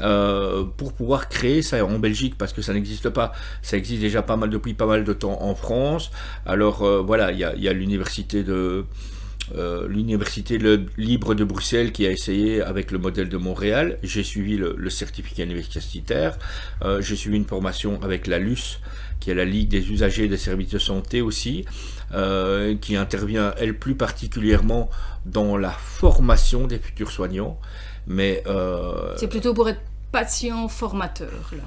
Euh, 0.00 0.64
pour 0.76 0.92
pouvoir 0.92 1.28
créer 1.28 1.62
ça 1.62 1.84
en 1.84 1.98
Belgique 1.98 2.36
parce 2.38 2.52
que 2.52 2.62
ça 2.62 2.72
n'existe 2.72 3.08
pas. 3.08 3.32
Ça 3.62 3.76
existe 3.76 4.00
déjà 4.00 4.22
pas 4.22 4.36
mal 4.36 4.50
depuis 4.50 4.74
pas 4.74 4.86
mal 4.86 5.04
de 5.04 5.12
temps 5.12 5.42
en 5.42 5.54
France. 5.54 6.10
Alors 6.46 6.84
voilà, 7.04 7.32
il 7.32 7.38
y 7.38 7.68
a 7.68 7.72
l'université 7.72 8.42
de 8.42 8.84
euh, 9.54 9.88
l'université 9.88 10.58
libre 10.98 11.34
de 11.34 11.44
Bruxelles 11.44 11.92
qui 11.92 12.06
a 12.06 12.10
essayé 12.10 12.60
avec 12.60 12.90
le 12.90 12.98
modèle 12.98 13.28
de 13.28 13.36
Montréal. 13.36 13.98
J'ai 14.02 14.22
suivi 14.22 14.56
le, 14.56 14.90
certificat 14.90 15.44
universitaire. 15.44 16.38
Euh, 16.82 17.00
j'ai 17.00 17.16
suivi 17.16 17.36
une 17.36 17.46
formation 17.46 18.00
avec 18.02 18.26
la 18.26 18.38
LUS, 18.38 18.80
qui 19.20 19.30
est 19.30 19.34
la 19.34 19.44
Ligue 19.44 19.68
des 19.68 19.90
usagers 19.90 20.28
des 20.28 20.36
services 20.36 20.70
de 20.70 20.78
santé 20.78 21.22
aussi, 21.22 21.64
euh, 22.12 22.76
qui 22.76 22.96
intervient, 22.96 23.54
elle, 23.58 23.78
plus 23.78 23.94
particulièrement 23.94 24.90
dans 25.24 25.56
la 25.56 25.70
formation 25.70 26.66
des 26.66 26.78
futurs 26.78 27.10
soignants. 27.10 27.58
Mais 28.06 28.42
c'est 29.16 29.28
plutôt 29.28 29.54
pour 29.54 29.68
être 29.68 29.80
patient 30.12 30.68
formateur 30.68 31.50
là. 31.52 31.64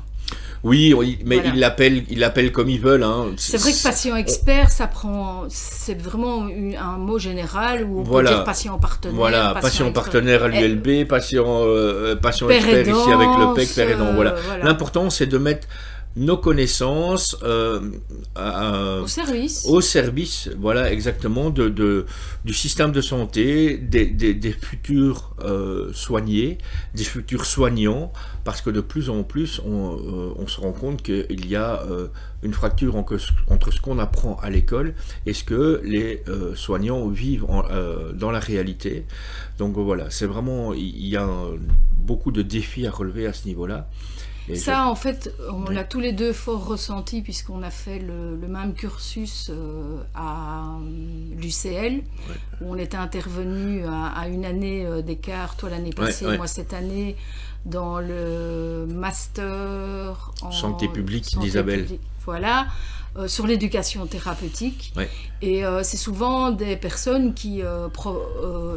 Oui, 0.63 0.93
mais 1.25 1.41
ils 1.43 1.59
l'appellent, 1.59 2.03
ils 2.09 2.19
l'appellent 2.19 2.51
comme 2.51 2.69
ils 2.69 2.79
veulent. 2.79 3.03
Hein. 3.03 3.31
C'est 3.37 3.57
vrai 3.57 3.71
que 3.71 3.81
patient 3.81 4.15
expert, 4.15 4.69
ça 4.69 4.85
prend, 4.85 5.45
c'est 5.49 5.99
vraiment 5.99 6.47
un 6.79 6.97
mot 6.97 7.17
général 7.17 7.83
où 7.83 8.01
on 8.01 8.03
peut 8.03 8.23
dire 8.23 8.43
patient 8.43 8.77
partenaire. 8.77 9.15
Voilà, 9.15 9.55
patient, 9.59 9.91
partenaire 9.91 10.43
à 10.43 10.47
l'ULB, 10.49 11.07
patient, 11.07 11.63
euh, 11.65 12.15
patient 12.15 12.47
expert 12.49 12.87
ici 12.87 13.11
avec 13.11 13.27
le 13.27 13.55
PEC, 13.55 13.73
père 13.73 14.01
euh, 14.01 14.13
voilà. 14.13 14.35
L'important, 14.63 15.09
c'est 15.09 15.25
de 15.25 15.37
mettre 15.39 15.67
nos 16.15 16.37
connaissances 16.37 17.37
euh, 17.43 17.79
au 19.01 19.07
service. 19.07 19.65
Au 19.65 19.81
service, 19.81 20.49
voilà, 20.59 20.91
exactement, 20.91 21.49
de, 21.49 21.69
de 21.69 22.05
du 22.43 22.53
système 22.53 22.91
de 22.91 23.01
santé, 23.01 23.77
des, 23.77 24.05
des, 24.05 24.33
des 24.33 24.51
futurs 24.51 25.35
euh, 25.41 25.91
soignés, 25.93 26.57
des 26.95 27.03
futurs 27.03 27.45
soignants, 27.45 28.11
parce 28.43 28.61
que 28.61 28.69
de 28.69 28.81
plus 28.81 29.09
en 29.09 29.23
plus, 29.23 29.61
on, 29.65 29.95
euh, 29.95 30.33
on 30.37 30.47
se 30.47 30.59
rend 30.59 30.73
compte 30.73 31.01
qu'il 31.01 31.47
y 31.47 31.55
a 31.55 31.81
euh, 31.83 32.07
une 32.43 32.53
fracture 32.53 32.95
entre, 32.95 33.17
entre 33.47 33.71
ce 33.71 33.79
qu'on 33.79 33.99
apprend 33.99 34.35
à 34.41 34.49
l'école 34.49 34.95
et 35.25 35.33
ce 35.33 35.43
que 35.43 35.81
les 35.83 36.23
soignants 36.55 37.07
vivent 37.07 37.45
en, 37.45 37.63
dans 38.13 38.31
la 38.31 38.39
réalité. 38.39 39.05
Donc 39.59 39.77
voilà, 39.77 40.09
c'est 40.09 40.25
vraiment, 40.25 40.73
il 40.73 41.07
y 41.07 41.15
a 41.15 41.29
beaucoup 41.97 42.31
de 42.31 42.41
défis 42.41 42.87
à 42.87 42.91
relever 42.91 43.27
à 43.27 43.33
ce 43.33 43.47
niveau-là 43.47 43.87
ça, 44.55 44.87
en 44.87 44.95
fait, 44.95 45.33
on 45.51 45.69
l'a 45.69 45.83
tous 45.83 45.99
les 45.99 46.11
deux 46.11 46.33
fort 46.33 46.65
ressenti 46.65 47.21
puisqu'on 47.21 47.63
a 47.63 47.69
fait 47.69 47.99
le, 47.99 48.35
même 48.47 48.73
cursus 48.73 49.49
euh, 49.49 50.01
à 50.13 50.75
euh, 50.75 51.35
l'UCL, 51.39 52.01
où 52.61 52.73
on 52.73 52.77
était 52.77 52.97
intervenu 52.97 53.83
à, 53.85 54.27
une 54.27 54.45
année 54.45 54.85
euh, 54.85 55.01
d'écart, 55.01 55.55
toi 55.55 55.69
l'année 55.69 55.91
passée, 55.91 56.25
moi 56.37 56.47
cette 56.47 56.73
année, 56.73 57.15
dans 57.65 57.99
le 57.99 58.87
master 58.87 60.31
en 60.41 60.51
santé 60.51 60.87
publique 60.87 61.37
d'Isabelle. 61.39 61.87
Voilà. 62.25 62.67
sur 63.27 63.47
l'éducation 63.47 64.05
thérapeutique. 64.05 64.93
Et 65.41 65.63
c'est 65.83 65.97
souvent 65.97 66.51
des 66.51 66.75
personnes 66.75 67.33
qui 67.33 67.61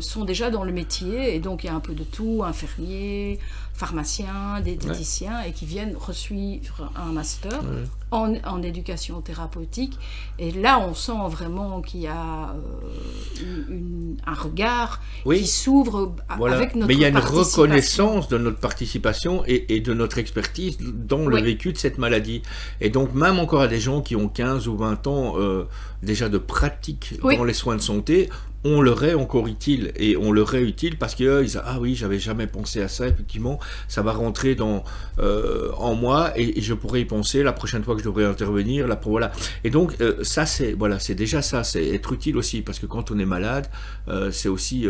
sont 0.00 0.24
déjà 0.24 0.50
dans 0.50 0.64
le 0.64 0.72
métier, 0.72 1.34
et 1.34 1.40
donc 1.40 1.64
il 1.64 1.68
y 1.68 1.70
a 1.70 1.74
un 1.74 1.80
peu 1.80 1.94
de 1.94 2.04
tout, 2.04 2.42
infirmiers, 2.44 3.38
pharmaciens, 3.74 4.60
des 4.62 4.76
diététiciens, 4.76 5.42
et 5.42 5.52
qui 5.52 5.66
viennent 5.66 5.96
resuivre 5.96 6.90
un 6.96 7.12
master 7.12 7.60
en, 8.12 8.34
en, 8.44 8.62
éducation 8.62 9.20
thérapeutique. 9.20 9.98
Et 10.38 10.52
là, 10.52 10.78
on 10.78 10.94
sent 10.94 11.12
vraiment 11.28 11.82
qu'il 11.82 12.02
y 12.02 12.06
a 12.06 12.54
euh, 13.42 14.14
un 14.24 14.34
regard 14.34 15.02
qui 15.24 15.46
s'ouvre 15.46 16.14
avec 16.28 16.76
notre 16.76 16.86
Mais 16.86 16.94
il 16.94 17.00
y 17.00 17.04
a 17.04 17.08
une 17.08 17.18
reconnaissance 17.18 18.28
de 18.28 18.38
notre 18.38 18.58
participation 18.58 19.42
et, 19.46 19.80
de 19.80 19.92
notre 19.92 20.18
expertise 20.18 20.78
dans 20.80 21.26
le 21.26 21.40
vécu 21.40 21.72
de 21.72 21.78
cette 21.78 21.98
maladie. 21.98 22.42
Et 22.80 22.90
donc, 22.90 23.12
même 23.12 23.40
encore 23.40 23.62
à 23.62 23.68
des 23.68 23.80
gens 23.80 24.00
qui 24.00 24.14
ont 24.14 24.28
15 24.28 24.68
ou 24.68 24.76
20 24.76 25.06
ans 25.08 25.34
euh, 25.36 25.64
déjà 26.04 26.28
de 26.28 26.38
pratique 26.38 27.14
dans 27.20 27.44
les 27.44 27.54
soins 27.54 27.76
de 27.76 27.80
santé, 27.82 28.28
on 28.64 28.80
leur 28.80 29.04
est 29.04 29.14
encore 29.14 29.46
utile 29.46 29.92
et 29.96 30.16
on 30.16 30.32
leur 30.32 30.54
est 30.54 30.62
utile 30.62 30.96
parce 30.96 31.14
qu'ils 31.14 31.42
disent 31.42 31.60
ah 31.64 31.78
oui 31.80 31.94
j'avais 31.94 32.18
jamais 32.18 32.46
pensé 32.46 32.80
à 32.80 32.88
ça 32.88 33.06
effectivement 33.06 33.60
ça 33.88 34.02
va 34.02 34.12
rentrer 34.12 34.54
dans 34.54 34.84
euh, 35.18 35.70
en 35.76 35.94
moi 35.94 36.32
et, 36.36 36.60
je 36.60 36.72
pourrais 36.72 37.02
y 37.02 37.04
penser 37.04 37.42
la 37.42 37.52
prochaine 37.52 37.84
fois 37.84 37.94
que 37.94 38.00
je 38.00 38.06
devrais 38.06 38.24
intervenir 38.24 38.88
là 38.88 38.98
voilà. 39.04 39.32
Et 39.64 39.70
donc 39.70 40.00
euh, 40.00 40.24
ça 40.24 40.46
c'est 40.46 40.72
voilà 40.72 40.98
c'est 40.98 41.14
déjà 41.14 41.42
ça 41.42 41.62
c'est 41.62 41.86
être 41.88 42.12
utile 42.12 42.38
aussi 42.38 42.62
parce 42.62 42.78
que 42.78 42.86
quand 42.86 43.10
on 43.10 43.18
est 43.18 43.26
malade 43.26 43.68
euh, 44.08 44.30
c'est 44.30 44.48
aussi 44.48 44.86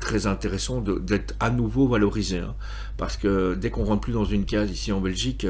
très 0.00 0.26
intéressant 0.26 0.80
d'être 0.80 1.36
à 1.38 1.50
nouveau 1.50 1.86
valorisé 1.86 2.38
hein. 2.38 2.56
parce 2.96 3.16
que 3.16 3.54
dès 3.54 3.70
qu'on 3.70 3.84
rentre 3.84 4.00
plus 4.00 4.12
dans 4.12 4.24
une 4.24 4.44
case 4.44 4.68
ici 4.72 4.90
en 4.90 5.00
Belgique 5.00 5.46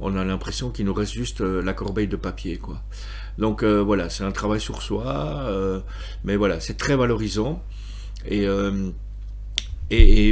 on 0.00 0.16
a 0.16 0.24
l'impression 0.24 0.70
qu'il 0.70 0.86
nous 0.86 0.94
reste 0.94 1.12
juste 1.12 1.40
la 1.42 1.74
corbeille 1.74 2.08
de 2.08 2.16
papier 2.16 2.56
quoi 2.56 2.80
donc 3.38 3.62
euh, 3.62 3.82
voilà, 3.82 4.08
c'est 4.08 4.24
un 4.24 4.32
travail 4.32 4.60
sur 4.60 4.82
soi, 4.82 5.44
euh, 5.46 5.80
mais 6.24 6.36
voilà, 6.36 6.60
c'est 6.60 6.76
très 6.76 6.96
valorisant. 6.96 7.62
Et, 8.26 8.46
euh, 8.46 8.90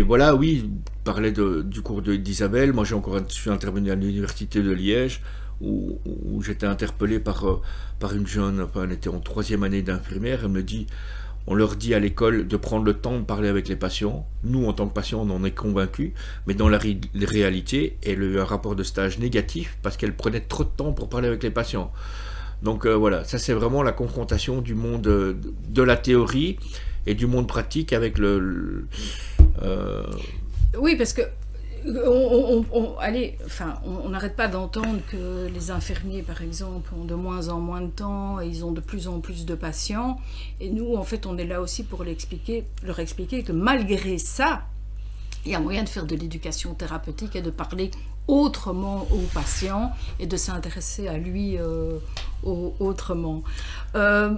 voilà, 0.06 0.34
oui, 0.34 0.68
parlais 1.04 1.32
du 1.32 1.82
cours 1.82 2.02
d'Isabelle. 2.02 2.72
Moi, 2.72 2.84
j'ai 2.84 2.94
encore, 2.94 3.18
je 3.28 3.34
suis 3.34 3.50
intervenu 3.50 3.90
à 3.90 3.94
l'université 3.94 4.62
de 4.62 4.70
Liège, 4.70 5.22
où, 5.60 5.98
j'étais 6.44 6.66
interpellé 6.66 7.20
par, 7.20 7.60
par 8.00 8.14
une 8.14 8.26
jeune, 8.26 8.60
enfin, 8.60 8.84
elle 8.84 8.92
était 8.92 9.08
en 9.08 9.20
troisième 9.20 9.62
année 9.62 9.82
d'infirmière, 9.82 10.40
elle 10.42 10.50
me 10.50 10.62
dit, 10.62 10.86
on 11.46 11.54
leur 11.54 11.76
dit 11.76 11.94
à 11.94 11.98
l'école 11.98 12.48
de 12.48 12.56
prendre 12.56 12.84
le 12.84 12.94
temps 12.94 13.18
de 13.18 13.24
parler 13.24 13.48
avec 13.48 13.68
les 13.68 13.76
patients. 13.76 14.26
Nous, 14.44 14.66
en 14.66 14.72
tant 14.72 14.88
que 14.88 14.94
patients, 14.94 15.20
on 15.28 15.30
en 15.30 15.44
est 15.44 15.50
convaincus, 15.50 16.12
mais 16.46 16.54
dans 16.54 16.68
la 16.68 16.78
réalité, 16.78 17.98
elle 18.02 18.22
a 18.22 18.26
eu 18.26 18.38
un 18.40 18.44
rapport 18.44 18.74
de 18.74 18.82
stage 18.82 19.18
négatif 19.18 19.76
parce 19.82 19.96
qu'elle 19.96 20.14
prenait 20.14 20.40
trop 20.40 20.64
de 20.64 20.70
temps 20.70 20.92
pour 20.92 21.08
parler 21.08 21.28
avec 21.28 21.42
les 21.42 21.50
patients. 21.50 21.92
Donc 22.64 22.86
euh, 22.86 22.94
voilà, 22.94 23.24
ça 23.24 23.38
c'est 23.38 23.52
vraiment 23.52 23.82
la 23.82 23.92
confrontation 23.92 24.62
du 24.62 24.74
monde 24.74 25.06
euh, 25.06 25.34
de 25.68 25.82
la 25.82 25.98
théorie 25.98 26.58
et 27.06 27.14
du 27.14 27.26
monde 27.26 27.46
pratique 27.46 27.92
avec 27.92 28.16
le... 28.16 28.88
Euh, 29.62 30.02
oui, 30.78 30.96
parce 30.96 31.12
que 31.12 31.20
on, 31.86 32.96
allez, 32.98 33.36
enfin, 33.44 33.74
on 33.84 34.08
n'arrête 34.08 34.36
pas 34.36 34.48
d'entendre 34.48 35.00
que 35.12 35.48
les 35.52 35.70
infirmiers, 35.70 36.22
par 36.22 36.40
exemple, 36.40 36.90
ont 36.98 37.04
de 37.04 37.14
moins 37.14 37.50
en 37.50 37.60
moins 37.60 37.82
de 37.82 37.90
temps 37.90 38.40
et 38.40 38.46
ils 38.46 38.64
ont 38.64 38.72
de 38.72 38.80
plus 38.80 39.06
en 39.06 39.20
plus 39.20 39.44
de 39.44 39.54
patients. 39.54 40.18
Et 40.62 40.70
nous, 40.70 40.96
en 40.96 41.02
fait, 41.02 41.26
on 41.26 41.36
est 41.36 41.44
là 41.44 41.60
aussi 41.60 41.82
pour 41.84 42.02
leur 42.02 42.98
expliquer 42.98 43.42
que 43.42 43.52
malgré 43.52 44.16
ça, 44.16 44.62
il 45.44 45.52
y 45.52 45.54
a 45.54 45.60
moyen 45.60 45.84
de 45.84 45.88
faire 45.88 46.06
de 46.06 46.16
l'éducation 46.16 46.74
thérapeutique 46.74 47.36
et 47.36 47.42
de 47.42 47.50
parler 47.50 47.90
autrement 48.26 49.06
au 49.10 49.20
patient 49.34 49.92
et 50.18 50.26
de 50.26 50.36
s'intéresser 50.36 51.08
à 51.08 51.18
lui 51.18 51.58
euh, 51.58 51.98
autrement. 52.42 53.42
Euh, 53.94 54.34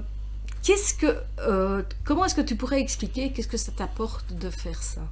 qu'est-ce 0.63 0.95
que, 0.95 1.17
euh, 1.41 1.83
comment 2.05 2.25
est-ce 2.25 2.35
que 2.35 2.41
tu 2.41 2.57
pourrais 2.57 2.81
expliquer 2.81 3.33
qu'est-ce 3.33 3.49
que 3.49 3.57
ça 3.57 3.73
t'apporte 3.73 4.33
de 4.33 4.51
faire 4.51 4.83
ça? 4.83 5.03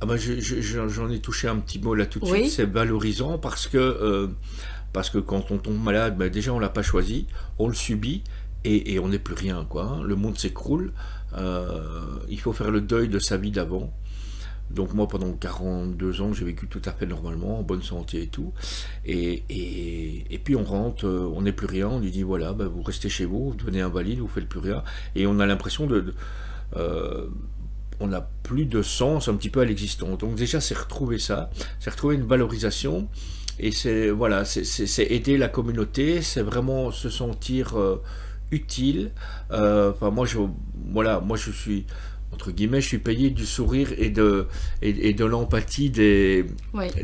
Ah 0.00 0.06
ben 0.06 0.16
J'en 0.16 1.10
ai 1.10 1.20
touché 1.20 1.48
un 1.48 1.56
petit 1.56 1.78
mot 1.78 1.94
là 1.94 2.06
tout 2.06 2.20
de 2.20 2.26
suite. 2.26 2.50
C'est 2.50 2.70
valorisant 2.70 3.38
parce 3.38 3.66
que, 3.66 4.30
parce 4.92 5.10
que 5.10 5.18
quand 5.18 5.50
on 5.50 5.58
tombe 5.58 5.82
malade, 5.82 6.16
ben 6.16 6.28
déjà 6.28 6.52
on 6.52 6.58
l'a 6.58 6.68
pas 6.68 6.82
choisi, 6.82 7.26
on 7.58 7.68
le 7.68 7.74
subit 7.74 8.22
et, 8.64 8.94
et 8.94 8.98
on 8.98 9.08
n'est 9.08 9.18
plus 9.18 9.34
rien. 9.34 9.64
Quoi, 9.68 9.84
hein. 9.84 10.02
Le 10.02 10.14
monde 10.14 10.38
s'écroule. 10.38 10.92
Il 11.36 12.40
faut 12.40 12.52
faire 12.52 12.70
le 12.70 12.80
deuil 12.80 13.08
de 13.08 13.18
sa 13.18 13.36
vie 13.36 13.50
d'avant. 13.50 13.92
Donc 14.70 14.94
moi, 14.94 15.06
pendant 15.06 15.32
42 15.32 16.20
ans, 16.22 16.32
j'ai 16.32 16.44
vécu 16.44 16.66
tout 16.66 16.82
à 16.84 16.92
fait 16.92 17.06
normalement, 17.06 17.60
en 17.60 17.62
bonne 17.62 17.82
santé 17.82 18.22
et 18.22 18.26
tout. 18.26 18.52
Et, 19.04 19.42
et, 19.50 20.38
puis 20.38 20.56
on 20.56 20.64
rentre, 20.64 21.06
euh, 21.06 21.30
on 21.34 21.42
n'est 21.42 21.52
plus 21.52 21.66
rien, 21.66 21.88
on 21.88 22.00
lui 22.00 22.10
dit 22.10 22.22
voilà, 22.22 22.52
bah, 22.52 22.66
vous 22.66 22.82
restez 22.82 23.08
chez 23.08 23.24
vous, 23.24 23.50
vous 23.50 23.54
devenez 23.54 23.82
invalide, 23.82 24.20
vous 24.20 24.28
faites 24.28 24.48
plus 24.48 24.60
rien. 24.60 24.82
Et 25.14 25.26
on 25.26 25.38
a 25.38 25.46
l'impression 25.46 25.86
de... 25.86 26.14
Euh, 26.76 27.26
on 28.00 28.08
n'a 28.08 28.28
plus 28.42 28.64
de 28.64 28.82
sens 28.82 29.28
un 29.28 29.34
petit 29.36 29.50
peu 29.50 29.60
à 29.60 29.64
l'existence. 29.64 30.18
Donc 30.18 30.34
déjà, 30.34 30.60
c'est 30.60 30.76
retrouver 30.76 31.18
ça, 31.18 31.50
c'est 31.78 31.90
retrouver 31.90 32.16
une 32.16 32.26
valorisation. 32.26 33.08
Et 33.60 33.70
c'est 33.70 34.10
voilà, 34.10 34.42
aider 34.98 35.38
la 35.38 35.46
communauté, 35.46 36.20
c'est 36.20 36.42
vraiment 36.42 36.90
se 36.90 37.08
sentir 37.08 37.78
euh, 37.78 38.02
utile. 38.54 39.12
enfin 39.50 40.10
moi 40.10 40.26
je 40.26 40.38
voilà, 40.92 41.20
moi 41.20 41.36
je 41.36 41.50
suis 41.50 41.86
entre 42.34 42.50
guillemets, 42.50 42.80
je 42.80 42.88
suis 42.88 42.98
payé 42.98 43.30
du 43.30 43.46
sourire 43.46 43.92
et 43.96 44.10
de, 44.10 44.46
et, 44.82 45.14
de 45.14 45.24
l'empathie 45.24 45.90
des, 45.90 46.44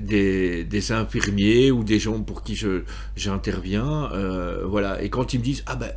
des, 0.00 0.92
infirmiers 0.92 1.70
ou 1.70 1.84
des 1.84 2.00
gens 2.00 2.20
pour 2.20 2.42
qui 2.42 2.56
je, 2.56 2.82
j'interviens. 3.14 4.10
Euh, 4.12 4.64
voilà. 4.66 5.00
Et 5.02 5.08
quand 5.08 5.32
ils 5.32 5.38
me 5.38 5.44
disent, 5.44 5.62
ah 5.66 5.76
ben, 5.76 5.92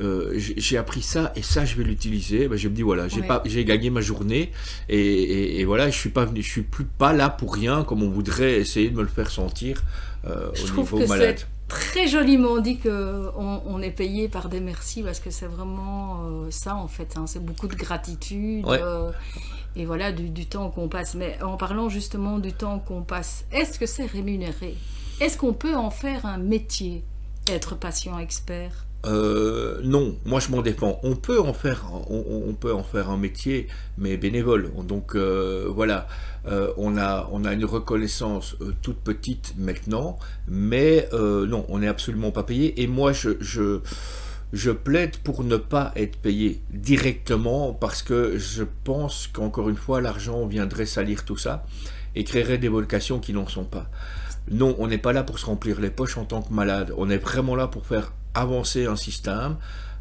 euh, 0.00 0.34
j'ai 0.36 0.76
appris 0.76 1.00
ça 1.00 1.32
et 1.34 1.42
ça 1.42 1.64
je 1.64 1.76
vais 1.76 1.84
l'utiliser 1.84 2.48
ben, 2.48 2.58
je 2.58 2.66
me 2.66 2.74
dis 2.74 2.82
voilà 2.82 3.06
j'ai 3.06 3.22
pas 3.22 3.44
j'ai 3.46 3.64
gagné 3.64 3.90
ma 3.90 4.00
journée 4.00 4.50
et, 4.88 5.64
voilà 5.66 5.88
je 5.88 5.96
suis 5.96 6.10
pas 6.10 6.24
venu 6.24 6.42
je 6.42 6.50
suis 6.50 6.62
plus 6.62 6.84
pas 6.84 7.12
là 7.12 7.30
pour 7.30 7.54
rien 7.54 7.84
comme 7.84 8.02
on 8.02 8.10
voudrait 8.10 8.56
essayer 8.56 8.90
de 8.90 8.96
me 8.96 9.02
le 9.02 9.08
faire 9.08 9.30
sentir 9.30 9.84
euh, 10.26 10.50
au 10.50 10.80
niveau 10.80 11.06
malade 11.06 11.38
très 11.80 12.06
joliment 12.06 12.58
dit 12.58 12.78
qu'on 12.78 13.62
on 13.66 13.82
est 13.82 13.90
payé 13.90 14.28
par 14.28 14.48
des 14.48 14.60
merci 14.60 15.02
parce 15.02 15.20
que 15.20 15.30
c'est 15.30 15.46
vraiment 15.46 16.24
euh, 16.24 16.50
ça 16.50 16.76
en 16.76 16.88
fait. 16.88 17.16
Hein. 17.16 17.26
c'est 17.26 17.44
beaucoup 17.44 17.66
de 17.66 17.74
gratitude 17.74 18.64
euh, 18.66 19.10
et 19.76 19.84
voilà 19.84 20.12
du, 20.12 20.46
temps 20.46 20.70
qu'on 20.70 20.88
passe. 20.88 21.14
Mais 21.14 21.40
en 21.42 21.56
parlant 21.56 21.88
justement 21.88 22.38
du 22.38 22.52
temps 22.52 22.78
qu'on 22.78 23.02
passe, 23.02 23.44
est-ce 23.52 23.78
que 23.78 23.86
c'est 23.86 24.06
rémunéré? 24.06 24.76
Est-ce 25.20 25.36
qu'on 25.36 25.52
peut 25.52 25.74
en 25.74 25.90
faire 25.90 26.26
un 26.26 26.38
métier, 26.38 27.04
être 27.48 27.76
patient 27.76 28.18
expert? 28.18 28.86
Euh, 29.06 29.80
non, 29.82 30.16
moi 30.24 30.40
je 30.40 30.50
m'en 30.50 30.62
défends. 30.62 30.98
On 31.02 31.16
peut 31.16 31.40
en 31.40 31.52
faire, 31.52 31.84
on, 32.10 32.54
peut 32.54 32.72
en 32.72 32.82
faire 32.82 33.10
un 33.10 33.16
métier, 33.16 33.68
mais 33.98 34.16
bénévole. 34.16 34.70
Donc 34.84 35.14
euh, 35.14 35.66
voilà, 35.68 36.06
euh, 36.46 36.72
on 36.76 36.96
a 36.96 37.28
on 37.32 37.44
a 37.44 37.52
une 37.52 37.64
reconnaissance 37.64 38.56
toute 38.82 38.98
petite 38.98 39.54
maintenant, 39.58 40.18
mais 40.48 41.08
non, 41.12 41.66
on 41.68 41.80
n'est 41.80 41.88
absolument 41.88 42.30
pas 42.30 42.42
payé. 42.42 42.82
Et 42.82 42.86
moi 42.86 43.12
je, 43.12 43.30
je 43.40 43.80
je 44.52 44.70
plaide 44.70 45.16
pour 45.18 45.42
ne 45.42 45.56
pas 45.56 45.92
être 45.96 46.16
payé 46.16 46.62
directement 46.70 47.72
parce 47.72 48.02
que 48.02 48.38
je 48.38 48.62
pense 48.84 49.26
qu'encore 49.26 49.68
une 49.68 49.76
fois 49.76 50.00
l'argent 50.00 50.46
viendrait 50.46 50.86
salir 50.86 51.24
tout 51.24 51.36
ça 51.36 51.66
et 52.14 52.22
créerait 52.22 52.58
des 52.58 52.68
vocations 52.68 53.18
qui 53.18 53.32
n'en 53.32 53.48
sont 53.48 53.64
pas. 53.64 53.90
Non, 54.50 54.76
on 54.78 54.86
n'est 54.86 54.98
pas 54.98 55.12
là 55.12 55.24
pour 55.24 55.38
se 55.38 55.46
remplir 55.46 55.80
les 55.80 55.90
poches 55.90 56.18
en 56.18 56.24
tant 56.24 56.42
que 56.42 56.52
malade. 56.52 56.92
On 56.96 57.10
est 57.10 57.18
vraiment 57.18 57.56
là 57.56 57.66
pour 57.66 57.86
faire 57.86 58.12
avancer 58.34 58.86
un 58.86 58.96
système 58.96 59.56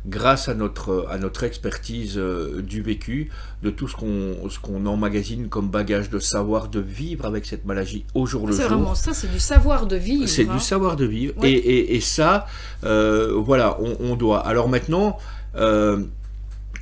grâce 0.06 0.50
à 0.50 0.54
notre, 0.54 1.08
à 1.10 1.18
notre 1.18 1.44
expertise 1.44 2.18
euh, 2.18 2.62
du 2.62 2.82
vécu, 2.82 3.32
de 3.62 3.70
tout 3.70 3.88
ce 3.88 3.96
qu'on 3.96 4.36
qu'on 4.62 4.86
emmagasine 4.86 5.48
comme 5.48 5.70
bagage 5.70 6.10
de 6.10 6.20
savoir 6.20 6.68
de 6.68 6.80
vivre 6.80 7.26
avec 7.26 7.46
cette 7.46 7.66
maladie 7.66 8.06
au 8.14 8.26
jour 8.26 8.46
le 8.46 8.54
jour. 8.54 8.62
C'est 8.62 8.68
vraiment 8.68 8.96
ça, 8.96 9.14
c'est 9.14 9.32
du 9.32 9.40
savoir 9.40 9.88
de 9.88 9.96
vivre. 9.96 10.28
C'est 10.28 10.44
du 10.44 10.52
hein. 10.52 10.60
savoir 10.60 10.96
de 10.96 11.06
vivre. 11.06 11.34
Et, 11.44 11.96
et, 11.96 12.02
ça, 12.02 12.48
euh, 12.84 13.34
voilà, 13.38 13.78
on, 13.80 14.16
doit. 14.16 14.46
Alors 14.46 14.68
maintenant, 14.68 15.18
euh, 15.56 16.04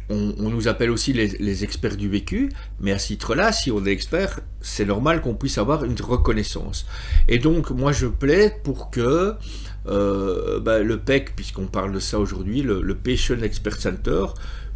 on, 0.09 0.49
nous 0.49 0.67
appelle 0.67 0.89
aussi 0.89 1.13
les, 1.13 1.27
les, 1.27 1.63
experts 1.63 1.97
du 1.97 2.09
vécu, 2.09 2.51
mais 2.79 2.91
à 2.91 2.99
ce 2.99 3.07
titre-là, 3.07 3.51
si 3.51 3.71
on 3.71 3.85
est 3.85 3.91
expert, 3.91 4.39
c'est 4.61 4.85
normal 4.85 5.21
qu'on 5.21 5.35
puisse 5.35 5.57
avoir 5.57 5.85
une 5.85 5.95
reconnaissance. 6.01 6.85
Et 7.27 7.39
donc, 7.39 7.69
moi, 7.69 7.91
je 7.91 8.07
plaide 8.07 8.61
pour 8.63 8.89
que 8.89 9.35
euh, 9.87 10.59
bah, 10.59 10.79
le 10.79 10.97
PEC, 10.97 11.35
puisqu'on 11.35 11.65
parle 11.65 11.91
de 11.91 11.99
ça 11.99 12.19
aujourd'hui, 12.19 12.61
le, 12.61 12.95
Patient 12.95 13.41
Expert 13.41 13.75
Center, 13.75 14.25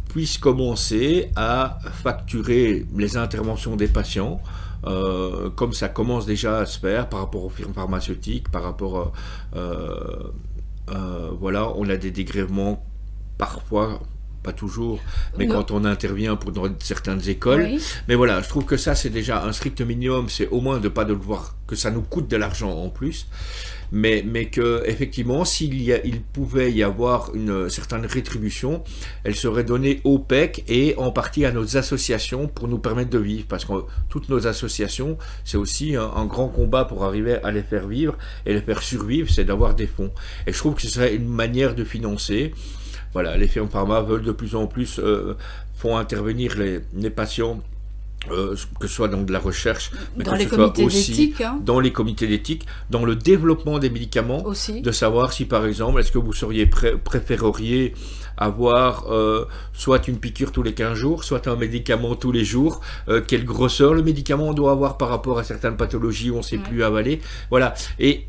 puisse 0.08 0.38
commencer 0.38 1.30
à 1.36 1.78
facturer 2.02 2.86
les 2.96 3.16
interventions 3.16 3.76
des 3.76 3.88
patients, 3.88 4.40
euh, 4.86 5.50
comme 5.50 5.72
ça 5.72 5.88
commence 5.88 6.26
déjà 6.26 6.58
à 6.58 6.66
se 6.66 6.78
faire 6.78 7.08
par 7.08 7.20
rapport 7.20 7.44
aux 7.44 7.50
firmes 7.50 7.74
pharmaceutiques, 7.74 8.50
par 8.50 8.62
rapport, 8.62 9.12
euh, 9.54 10.30
voilà, 11.38 11.70
on 11.76 11.88
a 11.88 11.96
des 11.96 12.10
dégrèvements 12.10 12.84
parfois 13.38 14.00
pas 14.42 14.52
toujours, 14.52 15.00
mais 15.36 15.48
quand 15.48 15.72
on 15.72 15.84
intervient 15.84 16.36
pour 16.36 16.52
dans 16.52 16.68
certaines 16.78 17.28
écoles. 17.28 17.68
Mais 18.06 18.14
voilà, 18.14 18.40
je 18.40 18.48
trouve 18.48 18.64
que 18.64 18.76
ça 18.76 18.94
c'est 18.94 19.10
déjà 19.10 19.44
un 19.44 19.52
strict 19.52 19.80
minimum, 19.80 20.28
c'est 20.28 20.48
au 20.48 20.60
moins 20.60 20.78
de 20.78 20.88
pas 20.88 21.04
devoir 21.04 21.56
que 21.66 21.74
ça 21.74 21.90
nous 21.90 22.02
coûte 22.02 22.28
de 22.28 22.36
l'argent 22.36 22.70
en 22.70 22.88
plus 22.88 23.26
mais, 23.92 24.24
mais 24.26 24.46
que 24.46 24.82
effectivement, 24.86 25.44
s'il 25.44 25.82
y 25.82 25.92
a, 25.92 26.04
il 26.04 26.22
pouvait 26.22 26.72
y 26.72 26.82
avoir 26.82 27.34
une 27.34 27.68
certaine 27.68 28.06
rétribution, 28.06 28.82
elle 29.24 29.34
serait 29.34 29.64
donnée 29.64 30.00
au 30.04 30.18
PEC 30.18 30.64
et 30.68 30.94
en 30.96 31.10
partie 31.10 31.44
à 31.44 31.52
nos 31.52 31.76
associations 31.76 32.48
pour 32.48 32.68
nous 32.68 32.78
permettre 32.78 33.10
de 33.10 33.18
vivre, 33.18 33.46
parce 33.48 33.64
que 33.64 33.72
toutes 34.08 34.28
nos 34.28 34.46
associations, 34.46 35.18
c'est 35.44 35.56
aussi 35.56 35.96
un, 35.96 36.26
grand 36.26 36.48
combat 36.48 36.84
pour 36.84 37.04
arriver 37.04 37.34
à 37.42 37.52
les 37.52 37.62
faire 37.62 37.86
vivre 37.86 38.16
et 38.46 38.52
les 38.52 38.60
faire 38.60 38.82
survivre, 38.82 39.30
c'est 39.30 39.44
d'avoir 39.44 39.74
des 39.74 39.86
fonds. 39.86 40.10
Et 40.46 40.52
je 40.52 40.58
trouve 40.58 40.74
que 40.74 40.82
ce 40.82 40.88
serait 40.88 41.14
une 41.14 41.28
manière 41.28 41.74
de 41.74 41.84
financer. 41.84 42.52
Voilà, 43.12 43.36
les 43.36 43.48
firmes 43.48 43.68
pharma 43.68 44.00
veulent 44.02 44.24
de 44.24 44.32
plus 44.32 44.56
en 44.56 44.66
plus 44.66 44.98
euh, 44.98 45.36
font 45.74 45.96
intervenir 45.96 46.58
les, 46.58 46.80
les 46.94 47.10
patients 47.10 47.62
euh, 48.30 48.56
que 48.80 48.86
ce 48.86 48.94
soit 48.94 49.08
dans 49.08 49.22
de 49.22 49.32
la 49.32 49.38
recherche, 49.38 49.90
mais 50.16 50.24
dans 50.24 50.32
que 50.32 50.38
les 50.38 50.44
ce 50.44 50.50
comités 50.50 50.82
soit 50.82 50.86
aussi 50.86 51.34
hein. 51.42 51.60
dans 51.64 51.80
les 51.80 51.92
comités 51.92 52.26
d'éthique, 52.26 52.66
dans 52.90 53.04
le 53.04 53.16
développement 53.16 53.78
des 53.78 53.90
médicaments, 53.90 54.44
aussi. 54.44 54.80
de 54.82 54.90
savoir 54.92 55.32
si 55.32 55.44
par 55.44 55.66
exemple, 55.66 56.00
est-ce 56.00 56.12
que 56.12 56.18
vous 56.18 56.32
seriez 56.32 56.66
préféreriez 56.66 57.94
avoir 58.36 59.10
euh, 59.10 59.46
soit 59.72 60.08
une 60.08 60.18
piqûre 60.18 60.52
tous 60.52 60.62
les 60.62 60.74
15 60.74 60.94
jours, 60.94 61.24
soit 61.24 61.46
un 61.48 61.56
médicament 61.56 62.14
tous 62.14 62.32
les 62.32 62.44
jours, 62.44 62.80
euh, 63.08 63.20
quelle 63.26 63.44
grosseur 63.44 63.94
le 63.94 64.02
médicament 64.02 64.52
doit 64.52 64.72
avoir 64.72 64.98
par 64.98 65.08
rapport 65.08 65.38
à 65.38 65.44
certaines 65.44 65.76
pathologies 65.76 66.30
où 66.30 66.34
on 66.34 66.38
ne 66.38 66.42
sait 66.42 66.58
plus 66.58 66.82
avaler. 66.82 67.20
Voilà. 67.50 67.74
Et 67.98 68.26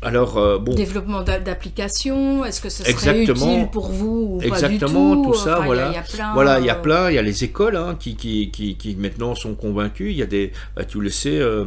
alors, 0.00 0.38
euh, 0.38 0.58
bon. 0.58 0.74
Développement 0.74 1.22
d'applications, 1.22 2.44
est-ce 2.44 2.60
que 2.60 2.68
ce 2.68 2.84
serait 2.84 3.22
utile 3.22 3.68
pour 3.72 3.90
vous 3.90 4.38
ou 4.38 4.42
Exactement, 4.42 5.10
pas 5.10 5.16
du 5.16 5.22
tout, 5.22 5.32
tout 5.32 5.38
ça, 5.38 5.60
voilà. 5.64 5.88
Il 5.88 5.94
y, 5.94 5.96
a 5.96 6.02
plein, 6.02 6.34
voilà, 6.34 6.60
il 6.60 6.66
y 6.66 6.70
a 6.70 6.74
plein, 6.76 7.10
il 7.10 7.14
y 7.14 7.18
a 7.18 7.22
les 7.22 7.42
écoles 7.42 7.74
hein, 7.74 7.96
qui, 7.98 8.14
qui, 8.14 8.50
qui, 8.50 8.76
qui, 8.76 8.94
maintenant 8.94 9.34
sont 9.34 9.54
convaincus. 9.54 10.12
Il 10.12 10.16
y 10.16 10.22
a 10.22 10.26
des, 10.26 10.52
bah, 10.76 10.84
tu 10.84 11.00
le 11.00 11.10
sais, 11.10 11.38
euh, 11.40 11.64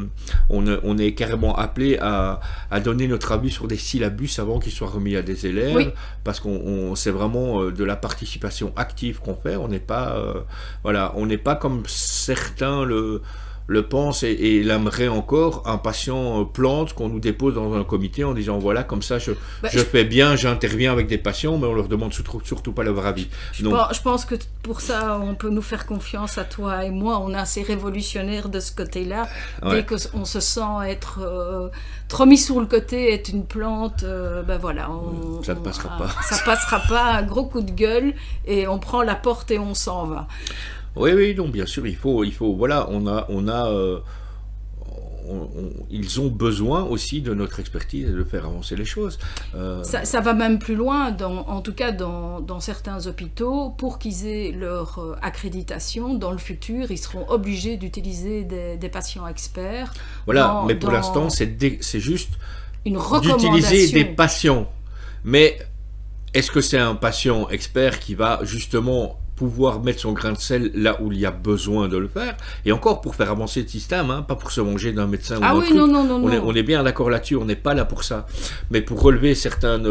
on, 0.50 0.66
on, 0.84 0.98
est 0.98 1.14
carrément 1.14 1.56
appelé 1.58 1.98
à, 2.00 2.40
à, 2.70 2.80
donner 2.80 3.08
notre 3.08 3.34
avis 3.34 3.52
sur 3.52 3.68
des 3.68 3.78
syllabus 3.78 4.32
avant 4.40 4.60
qu'ils 4.60 4.72
soient 4.72 4.90
remis 4.90 5.18
à 5.18 5.22
des 5.22 5.46
élèves, 5.46 5.92
parce 6.24 6.40
qu'on 6.40 6.96
c'est 6.96 7.12
vraiment 7.12 7.62
euh, 7.62 7.72
de 7.72 7.84
la 7.84 7.98
participation 7.98 8.72
active 8.78 9.20
qu'on 9.20 9.36
fait. 9.36 9.58
On 9.58 9.68
n'est 9.68 9.80
pas, 9.80 10.18
voilà, 10.84 11.12
on 11.18 11.26
n'est 11.26 11.38
pas 11.38 11.56
comme 11.56 11.84
certains 11.86 12.86
le 12.86 13.22
le 13.72 13.84
pense 13.84 14.24
et, 14.24 14.62
l'aimerait 14.64 15.08
encore, 15.08 15.64
un 15.66 15.78
patient 15.78 16.42
euh, 16.42 16.44
plante 16.44 16.94
qu'on 16.94 17.08
nous 17.08 17.22
dépose 17.22 17.56
dans 17.56 17.74
un 17.74 17.86
comité 17.86 18.26
en 18.26 18.34
disant 18.34 18.60
voilà, 18.60 18.84
comme 18.84 19.02
ça 19.02 19.18
je, 19.18 19.32
bah, 19.64 19.70
je, 19.72 19.80
fais 19.80 20.04
bien, 20.04 20.36
j'interviens 20.36 20.92
avec 20.92 21.08
des 21.08 21.18
patients, 21.18 21.58
mais 21.58 21.68
on 21.68 21.74
leur 21.74 21.88
demande 21.88 22.14
surtout, 22.14 22.42
surtout 22.44 22.74
pas 22.74 22.84
leur 22.84 23.06
avis. 23.06 23.30
Je, 23.54 23.66
pense, 23.66 23.96
je 23.96 24.02
pense 24.02 24.26
que 24.26 24.36
pour 24.62 24.82
ça, 24.82 25.20
on 25.24 25.36
peut 25.36 25.50
nous 25.50 25.62
faire 25.62 25.86
confiance 25.86 26.38
à 26.38 26.44
toi 26.44 26.84
et 26.84 26.92
moi. 26.92 27.20
On 27.20 27.34
est 27.34 27.38
assez 27.38 27.64
révolutionnaire 27.64 28.50
de 28.50 28.60
ce 28.60 28.74
côté-là. 28.74 29.30
Dès 29.70 29.86
qu'on 29.86 30.26
se 30.26 30.40
sent 30.42 30.62
être 30.88 31.20
euh, 31.22 31.70
trop 32.10 32.26
mis 32.26 32.38
sur 32.38 32.60
le 32.60 32.66
côté, 32.66 33.14
être 33.14 33.30
une 33.30 33.46
plante, 33.46 34.04
euh, 34.04 34.44
ben 34.44 34.58
voilà. 34.58 34.90
ça 35.44 35.54
ne 35.54 35.60
passera 35.60 35.98
pas. 35.98 36.10
Ça 36.24 36.38
passera 36.44 36.82
pas, 36.90 37.06
un 37.14 37.24
gros 37.24 37.46
coup 37.46 37.62
de 37.62 37.72
gueule 37.72 38.14
et 38.46 38.68
on 38.68 38.80
prend 38.80 39.02
la 39.02 39.16
porte 39.16 39.50
et 39.52 39.60
on 39.60 39.74
s'en 39.74 40.08
va. 40.08 40.28
Oui, 40.96 41.12
oui, 41.14 41.34
donc 41.34 41.52
bien 41.52 41.66
sûr, 41.66 41.88
il 41.88 41.96
faut, 41.96 42.24
il 42.24 42.34
faut, 42.34 42.54
voilà, 42.54 42.88
on 42.90 43.08
a, 43.08 43.26
on 43.30 43.48
a, 43.48 43.68
euh, 43.70 44.00
ils 45.90 46.20
ont 46.20 46.28
besoin 46.28 46.84
aussi 46.84 47.22
de 47.22 47.34
notre 47.34 47.60
expertise 47.60 48.10
et 48.10 48.12
de 48.12 48.24
faire 48.24 48.46
avancer 48.46 48.76
les 48.76 48.86
choses. 48.86 49.20
Euh, 49.56 49.84
ça, 49.84 50.22
va 50.22 50.34
même 50.34 50.60
plus 50.60 50.76
loin, 50.76 51.12
dans, 51.12 51.48
en 51.48 51.62
tout 51.62 51.74
cas 51.74 51.92
dans, 51.92 52.42
dans 52.42 52.60
certains 52.60 53.08
hôpitaux, 53.08 53.70
pour 53.70 54.00
qu'ils 54.00 54.28
aient 54.28 54.52
leur 54.52 55.00
euh, 55.00 55.16
accréditation, 55.22 56.14
dans 56.14 56.32
le 56.32 56.38
futur, 56.38 56.92
ils 56.92 56.98
seront 56.98 57.30
obligés 57.30 57.78
d'utiliser 57.78 58.44
des, 58.44 58.90
patients 58.90 59.28
experts. 59.28 59.94
Voilà, 60.26 60.64
mais 60.68 60.76
pour 60.76 60.92
l'instant, 60.92 61.30
c'est 61.30 62.00
juste 62.00 62.34
d'utiliser 62.86 63.92
des 63.92 64.06
patients. 64.06 64.70
Mais 65.24 65.58
est-ce 66.34 66.52
que 66.52 66.62
c'est 66.62 66.80
un 66.80 66.96
patient 66.96 67.48
expert 67.50 68.00
qui 68.00 68.16
va 68.16 68.40
justement 68.44 69.21
pouvoir 69.42 69.82
mettre 69.82 70.02
son 70.02 70.14
grain 70.14 70.34
de 70.34 70.38
sel 70.38 70.70
là 70.76 71.02
où 71.02 71.12
il 71.12 71.18
y 71.18 71.26
a 71.26 71.32
besoin 71.32 71.88
de 71.88 71.98
le 71.98 72.08
faire, 72.08 72.38
et 72.64 72.72
encore 72.72 73.02
pour 73.02 73.16
faire 73.16 73.32
avancer 73.32 73.64
le 73.64 73.68
système, 73.68 74.12
hein, 74.12 74.22
pas 74.22 74.36
pour 74.36 74.52
se 74.52 74.62
manger 74.62 74.92
d'un 74.94 75.08
médecin 75.08 75.40
ah 75.42 75.56
ou 75.56 75.62
oui, 75.62 75.74
Non, 75.74 75.88
non, 75.88 76.04
non, 76.04 76.22
on, 76.24 76.32
Est, 76.32 76.38
on 76.38 76.54
est 76.54 76.62
bien 76.62 76.84
d'accord 76.84 77.10
là-dessus, 77.10 77.38
on 77.38 77.46
n'est 77.46 77.64
pas 77.68 77.74
là 77.74 77.86
pour 77.86 78.04
ça, 78.04 78.28
mais 78.70 78.82
pour 78.82 79.02
relever 79.02 79.34
certaines... 79.34 79.88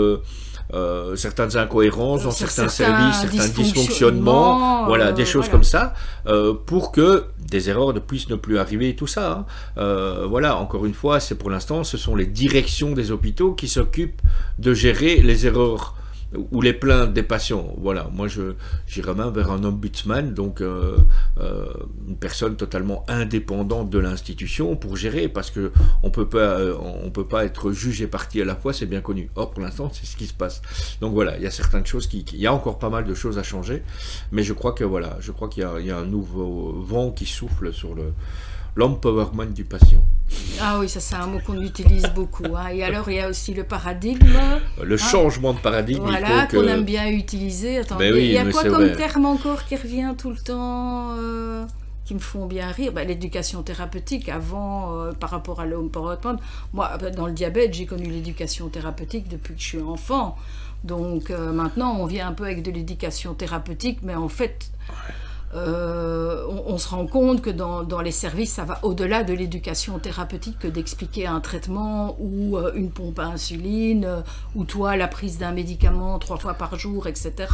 Euh, 0.72 1.16
certaines 1.16 1.56
incohérences 1.56 2.22
dans 2.22 2.30
certains, 2.30 2.68
services, 2.68 3.22
certains 3.22 3.48
dysfonctionnements, 3.48 4.86
voilà, 4.86 5.10
des 5.10 5.24
choses 5.24 5.48
comme 5.48 5.64
ça, 5.64 5.94
euh, 6.28 6.54
pour 6.54 6.92
que 6.92 7.24
des 7.40 7.68
erreurs 7.70 7.92
ne 7.92 7.98
puissent 7.98 8.28
ne 8.28 8.36
plus 8.36 8.56
arriver, 8.56 8.94
tout 8.94 9.08
ça. 9.08 9.32
Hein. 9.32 9.46
Euh, 9.78 10.26
voilà, 10.30 10.58
encore 10.58 10.86
une 10.86 10.94
fois, 10.94 11.18
c'est 11.18 11.34
pour 11.34 11.50
l'instant, 11.50 11.82
ce 11.82 11.96
sont 11.96 12.14
les 12.14 12.26
directions 12.26 12.92
des 12.92 13.10
hôpitaux 13.10 13.52
qui 13.54 13.66
s'occupent 13.66 14.22
de 14.60 14.72
gérer 14.72 15.16
les 15.16 15.44
erreurs 15.44 15.96
ou 16.52 16.62
les 16.62 16.72
plaintes 16.72 17.12
des 17.12 17.22
patients. 17.22 17.74
Voilà, 17.78 18.08
moi 18.12 18.28
je 18.28 18.54
j'irai 18.86 19.14
même 19.14 19.30
vers 19.30 19.50
un 19.50 19.64
ombudsman, 19.64 20.32
donc 20.32 20.60
euh, 20.60 20.96
euh, 21.38 21.72
une 22.08 22.16
personne 22.16 22.56
totalement 22.56 23.04
indépendante 23.08 23.90
de 23.90 23.98
l'institution 23.98 24.76
pour 24.76 24.96
gérer, 24.96 25.28
parce 25.28 25.50
que 25.50 25.72
on 26.02 26.10
peut 26.10 26.28
pas 26.28 26.58
euh, 26.58 26.76
on 27.04 27.10
peut 27.10 27.26
pas 27.26 27.44
être 27.44 27.72
juge 27.72 28.02
et 28.02 28.06
parti 28.06 28.40
à 28.40 28.44
la 28.44 28.56
fois, 28.56 28.72
c'est 28.72 28.86
bien 28.86 29.00
connu. 29.00 29.30
Or 29.34 29.50
pour 29.50 29.62
l'instant 29.62 29.90
c'est 29.92 30.06
ce 30.06 30.16
qui 30.16 30.26
se 30.26 30.34
passe. 30.34 30.62
Donc 31.00 31.14
voilà, 31.14 31.36
il 31.36 31.42
y 31.42 31.46
a 31.46 31.50
certaines 31.50 31.86
choses 31.86 32.06
qui, 32.06 32.24
il 32.32 32.40
y 32.40 32.46
a 32.46 32.54
encore 32.54 32.78
pas 32.78 32.90
mal 32.90 33.04
de 33.04 33.14
choses 33.14 33.38
à 33.38 33.42
changer, 33.42 33.82
mais 34.32 34.42
je 34.42 34.52
crois 34.52 34.72
que 34.72 34.84
voilà, 34.84 35.16
je 35.20 35.32
crois 35.32 35.48
qu'il 35.48 35.64
y, 35.64 35.86
y, 35.86 35.90
a 35.90 35.98
un 35.98 36.06
nouveau 36.06 36.72
vent 36.80 37.10
qui 37.10 37.26
souffle 37.26 37.72
sur 37.72 37.94
le 37.94 38.12
l'empowerment 38.76 39.52
du 39.52 39.64
patient. 39.64 40.04
Ah 40.60 40.78
oui, 40.78 40.88
ça 40.88 41.00
c'est 41.00 41.14
un 41.14 41.26
mot 41.26 41.38
qu'on 41.44 41.60
utilise 41.60 42.06
beaucoup. 42.14 42.44
Hein. 42.56 42.68
Et 42.68 42.84
alors 42.84 43.08
il 43.08 43.16
y 43.16 43.20
a 43.20 43.28
aussi 43.28 43.54
le 43.54 43.64
paradigme. 43.64 44.38
Le 44.82 44.94
hein. 44.94 44.98
changement 44.98 45.54
de 45.54 45.58
paradigme. 45.58 46.02
Voilà, 46.02 46.46
qu'on 46.46 46.66
aime 46.66 46.84
bien 46.84 47.08
utiliser. 47.08 47.78
Attendez, 47.78 48.12
il 48.16 48.32
y 48.32 48.38
a 48.38 48.44
quoi 48.50 48.64
comme 48.64 48.92
terme 48.92 49.26
encore 49.26 49.64
qui 49.64 49.76
revient 49.76 50.14
tout 50.16 50.30
le 50.30 50.36
temps 50.36 51.14
euh, 51.18 51.64
qui 52.04 52.14
me 52.14 52.18
font 52.20 52.46
bien 52.46 52.70
rire? 52.70 52.92
Bah, 52.92 53.04
L'éducation 53.04 53.62
thérapeutique 53.62 54.28
avant, 54.28 54.96
euh, 54.96 55.12
par 55.12 55.30
rapport 55.30 55.60
à 55.60 55.66
l'empowerment. 55.66 56.38
Moi, 56.72 56.90
bah, 57.00 57.10
dans 57.10 57.26
le 57.26 57.32
diabète, 57.32 57.74
j'ai 57.74 57.86
connu 57.86 58.10
l'éducation 58.10 58.68
thérapeutique 58.68 59.28
depuis 59.28 59.54
que 59.54 59.60
je 59.60 59.66
suis 59.66 59.80
enfant. 59.80 60.36
Donc 60.84 61.30
euh, 61.30 61.52
maintenant, 61.52 61.96
on 61.98 62.06
vient 62.06 62.28
un 62.28 62.32
peu 62.32 62.44
avec 62.44 62.62
de 62.62 62.70
l'éducation 62.70 63.34
thérapeutique, 63.34 64.00
mais 64.02 64.14
en 64.14 64.28
fait... 64.28 64.70
Euh, 65.52 66.46
on, 66.66 66.78
se 66.78 66.88
rend 66.88 67.06
compte 67.06 67.42
que 67.42 67.50
dans, 67.50 68.00
les 68.00 68.12
services, 68.12 68.52
ça 68.52 68.64
va 68.64 68.78
au-delà 68.82 69.24
de 69.24 69.32
l'éducation 69.32 69.98
thérapeutique 69.98 70.58
que 70.60 70.68
d'expliquer 70.68 71.26
un 71.26 71.40
traitement 71.40 72.16
ou 72.20 72.56
euh, 72.56 72.72
une 72.74 72.90
pompe 72.90 73.18
à 73.18 73.24
insuline, 73.24 74.04
euh, 74.04 74.20
ou 74.54 74.64
toi 74.64 74.96
la 74.96 75.08
prise 75.08 75.38
d'un 75.38 75.50
médicament 75.50 76.18
trois 76.20 76.38
fois 76.38 76.54
par 76.54 76.78
jour, 76.78 77.08
etc. 77.08 77.52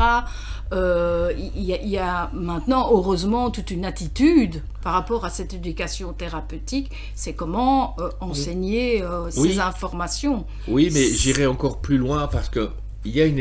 Il 0.72 1.64
y, 1.64 1.98
a 1.98 2.30
maintenant, 2.34 2.90
heureusement, 2.92 3.50
toute 3.50 3.70
une 3.70 3.84
attitude 3.84 4.62
par 4.82 4.92
rapport 4.92 5.24
à 5.24 5.30
cette 5.30 5.54
éducation 5.54 6.12
thérapeutique, 6.12 6.90
c'est 7.14 7.32
comment 7.32 7.96
enseigner 8.20 9.02
ces 9.30 9.58
informations. 9.58 10.44
Oui, 10.68 10.90
mais 10.92 11.06
j'irai 11.06 11.46
encore 11.46 11.78
plus 11.78 11.98
loin 11.98 12.28
parce 12.28 12.48
que 12.48 12.70
il 13.06 13.16
y 13.16 13.20
a 13.20 13.26
une, 13.26 13.38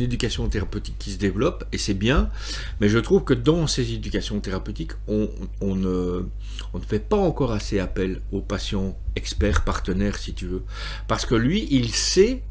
éducation 0.00 0.48
thérapeutique 0.48 0.94
qui 0.98 1.10
se 1.10 1.18
développe, 1.18 1.64
et 1.72 1.78
c'est 1.78 1.94
bien, 1.94 2.30
mais 2.80 2.88
je 2.88 2.98
trouve 2.98 3.24
que 3.24 3.34
dans 3.34 3.66
ces 3.66 3.92
éducations 3.92 4.38
thérapeutiques, 4.40 4.92
on, 5.08 5.28
ne, 5.62 6.24
on, 6.72 6.78
ne, 6.78 6.84
fait 6.84 7.00
pas 7.00 7.16
encore 7.16 7.52
assez 7.52 7.80
appel 7.80 8.20
aux 8.32 8.40
patients 8.40 8.96
experts, 9.16 9.64
partenaires, 9.64 10.16
si 10.16 10.34
tu 10.34 10.46
veux. 10.46 10.62
Parce 11.08 11.26
que 11.26 11.34
lui, 11.34 11.66
il 11.70 11.90
sait, 11.90 12.42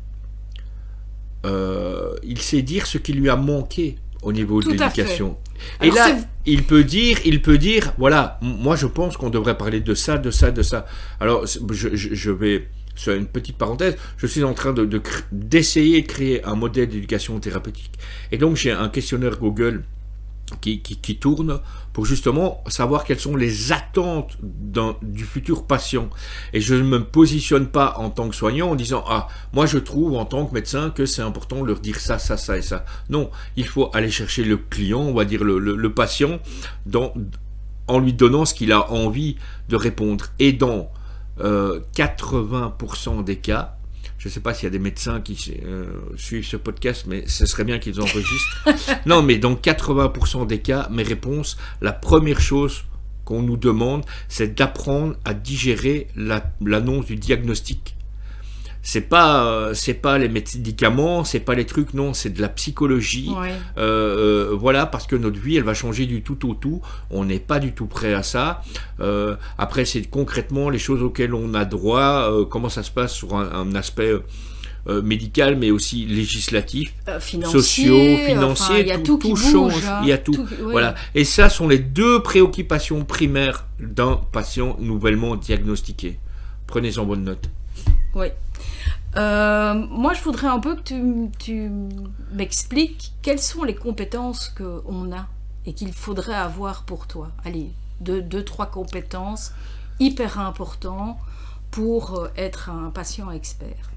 euh, 1.46 2.16
il 2.24 2.42
sait 2.42 2.62
dire 2.62 2.86
ce 2.86 2.98
qui 2.98 3.14
lui 3.14 3.30
a 3.30 3.38
manqué 3.38 3.98
au 4.22 4.34
niveau 4.34 4.62
de 4.62 4.70
l'éducation. 4.70 5.38
Et 5.82 5.90
là, 5.90 6.18
il 6.46 6.64
peut 6.64 6.84
dire, 6.84 7.20
il 7.26 7.42
peut 7.42 7.58
dire, 7.58 7.94
voilà, 7.98 8.40
moi 8.42 8.76
je 8.76 8.88
pense 8.88 9.16
qu'on 9.16 9.30
devrait 9.30 9.58
parler 9.58 9.80
de 9.80 9.94
ça, 9.94 10.18
de 10.18 10.32
ça, 10.32 10.52
de 10.52 10.62
ça. 10.62 10.86
Alors, 11.20 11.46
je, 11.48 11.96
je 11.96 12.32
vais 12.32 12.68
c'est 12.98 13.16
une 13.16 13.28
petite 13.28 13.58
parenthèse, 13.58 13.96
je 14.18 14.28
suis 14.28 14.44
en 14.44 14.54
train 14.54 14.74
d'essayer 15.32 16.02
de, 16.02 16.08
créer 16.08 16.44
un 16.44 16.56
modèle 16.56 16.90
d'éducation 16.90 17.40
thérapeutique. 17.40 17.94
Et 18.32 18.38
donc 18.38 18.56
j'ai 18.56 18.72
un 18.72 18.90
questionnaire 18.90 19.38
Google 19.38 19.84
qui, 20.62 21.18
tourne 21.20 21.60
pour 21.94 22.06
justement 22.06 22.64
savoir 22.68 23.04
quelles 23.04 23.20
sont 23.20 23.36
les 23.36 23.72
attentes 23.72 24.38
du 25.02 25.26
futur 25.26 25.66
patient. 25.66 26.10
Et 26.54 26.62
je 26.62 26.76
ne 26.76 26.84
me 26.84 27.04
positionne 27.04 27.68
pas 27.68 27.96
en 27.98 28.10
tant 28.10 28.30
que 28.30 28.36
soignant 28.36 28.70
en 28.70 28.76
disant 28.76 29.04
Ah, 29.08 29.28
moi 29.54 29.66
je 29.66 29.78
trouve 29.78 30.16
en 30.16 30.26
tant 30.26 30.46
que 30.46 30.54
médecin 30.54 30.90
que 30.90 31.06
c'est 31.06 31.22
important 31.22 31.62
de 31.62 31.68
leur 31.68 31.80
dire 31.80 32.00
ça, 32.00 32.18
ça, 32.18 32.38
ça 32.38 32.58
et 32.58 32.62
ça. 32.62 32.86
Non, 33.10 33.30
il 33.56 33.68
faut 33.68 33.90
aller 33.94 34.12
chercher 34.12 34.44
le 34.44 34.58
client, 34.58 35.02
on 35.02 35.14
va 35.14 35.26
dire 35.26 35.44
le, 35.44 35.94
patient, 35.94 36.40
en 37.88 38.00
lui 38.00 38.14
donnant 38.14 38.46
ce 38.46 38.54
qu'il 38.54 38.72
a 38.72 38.92
envie 38.92 39.38
de 39.70 39.76
répondre. 39.76 40.28
Et 40.40 40.54
dans 40.54 40.92
80% 41.40 43.20
euh, 43.20 43.24
des 43.24 43.38
cas, 43.38 43.78
je 44.18 44.28
ne 44.28 44.34
sais 44.34 44.40
pas 44.40 44.54
s'il 44.54 44.66
y 44.66 44.68
a 44.68 44.72
des 44.72 44.80
médecins 44.80 45.22
qui 45.22 45.38
euh, 45.64 45.86
suivent 46.16 46.46
ce 46.46 46.58
podcast, 46.58 47.06
mais 47.08 47.28
ce 47.28 47.46
serait 47.46 47.64
bien 47.64 47.80
qu'ils 47.80 48.02
enregistrent. 48.02 48.68
non, 49.06 49.22
mais 49.22 49.38
dans 49.38 49.54
80% 49.54 50.48
des 50.48 50.60
cas, 50.60 50.88
mes 50.92 51.04
réponses, 51.04 51.58
la 51.82 51.94
première 51.94 52.42
chose 52.42 52.84
qu'on 53.26 53.42
nous 53.42 53.58
demande, 53.58 54.06
c'est 54.28 54.56
d'apprendre 54.56 55.16
à 55.26 55.34
digérer 55.34 56.08
l'annonce 56.16 57.06
du 57.06 57.16
diagnostic 57.16 57.96
c'est 58.88 59.02
pas 59.02 59.46
euh, 59.46 59.74
c'est 59.74 59.96
pas 59.96 60.18
les 60.18 60.30
médicaments, 60.30 61.26
c'est 61.26 61.42
pas 61.42 61.56
les 61.56 61.66
trucs, 61.66 61.94
non, 61.94 62.14
c'est 62.14 62.30
de 62.30 62.42
la 62.42 62.48
psychologie. 62.48 63.30
Euh, 63.78 63.82
euh, 63.82 64.56
voilà, 64.56 64.86
parce 64.86 65.08
que 65.08 65.18
notre 65.18 65.38
vie, 65.38 65.58
elle 65.58 65.66
va 65.66 65.74
changer 65.74 66.06
du 66.06 66.22
tout 66.22 66.50
au 66.50 66.54
tout. 66.54 66.82
On 67.12 67.26
n'est 67.26 67.42
pas 67.42 67.60
du 67.60 67.74
tout 67.74 67.88
prêt 67.88 68.14
à 68.14 68.24
ça. 68.24 68.62
après, 69.58 69.84
c'est 69.84 70.04
concrètement 70.04 70.70
les 70.70 70.80
choses 70.80 71.04
auxquelles 71.04 71.34
on 71.34 71.54
a 71.54 71.66
droit. 71.66 72.32
comment 72.50 72.70
ça 72.70 72.82
se 72.82 72.92
passe 72.92 73.14
sur 73.14 73.36
un, 73.36 73.76
aspect 73.76 74.14
médical, 75.04 75.58
mais 75.58 75.70
aussi 75.70 76.06
législatif, 76.06 76.94
financier, 77.20 77.60
sociaux, 77.60 78.18
financiers, 78.26 78.86
enfin, 78.90 79.04
tout, 79.04 79.18
qui 79.18 79.32
bouge, 79.32 79.52
change, 79.52 79.84
il 80.04 80.08
y 80.08 80.14
a 80.14 80.18
tout. 80.18 80.34
oui. 80.62 80.72
Voilà. 80.72 80.96
Et 81.14 81.26
ça 81.26 81.50
sont 81.50 81.68
les 81.68 81.80
deux 81.80 82.24
préoccupations 82.24 83.04
primaires 83.04 83.66
d'un 83.82 84.16
patient 84.32 84.78
nouvellement 84.80 85.36
diagnostiqué. 85.36 86.20
Prenez 86.68 86.98
en 87.00 87.06
bonne 87.06 87.26
note. 87.26 87.50
Oui. 88.16 88.28
Euh, 89.18 89.74
moi, 89.74 90.14
je 90.14 90.22
voudrais 90.22 90.48
un 90.48 90.60
peu 90.60 90.76
que 90.76 91.28
tu, 91.40 91.72
m'expliques 92.32 93.14
quelles 93.22 93.42
sont 93.42 93.64
les 93.64 93.76
compétences 93.76 94.50
qu'on 94.50 95.12
a 95.12 95.26
et 95.66 95.74
qu'il 95.74 95.92
faudrait 95.92 96.36
avoir 96.36 96.84
pour 96.84 97.08
toi. 97.08 97.32
Allez, 97.44 97.72
deux, 98.00 98.22
deux 98.22 98.46
trois 98.46 98.68
compétences 98.68 99.54
hyper 100.00 100.40
importantes 100.40 101.18
pour 101.72 102.20
euh, 102.20 102.28
être 102.38 102.70
un 102.70 102.92
patient 102.92 103.32
expert, 103.32 103.92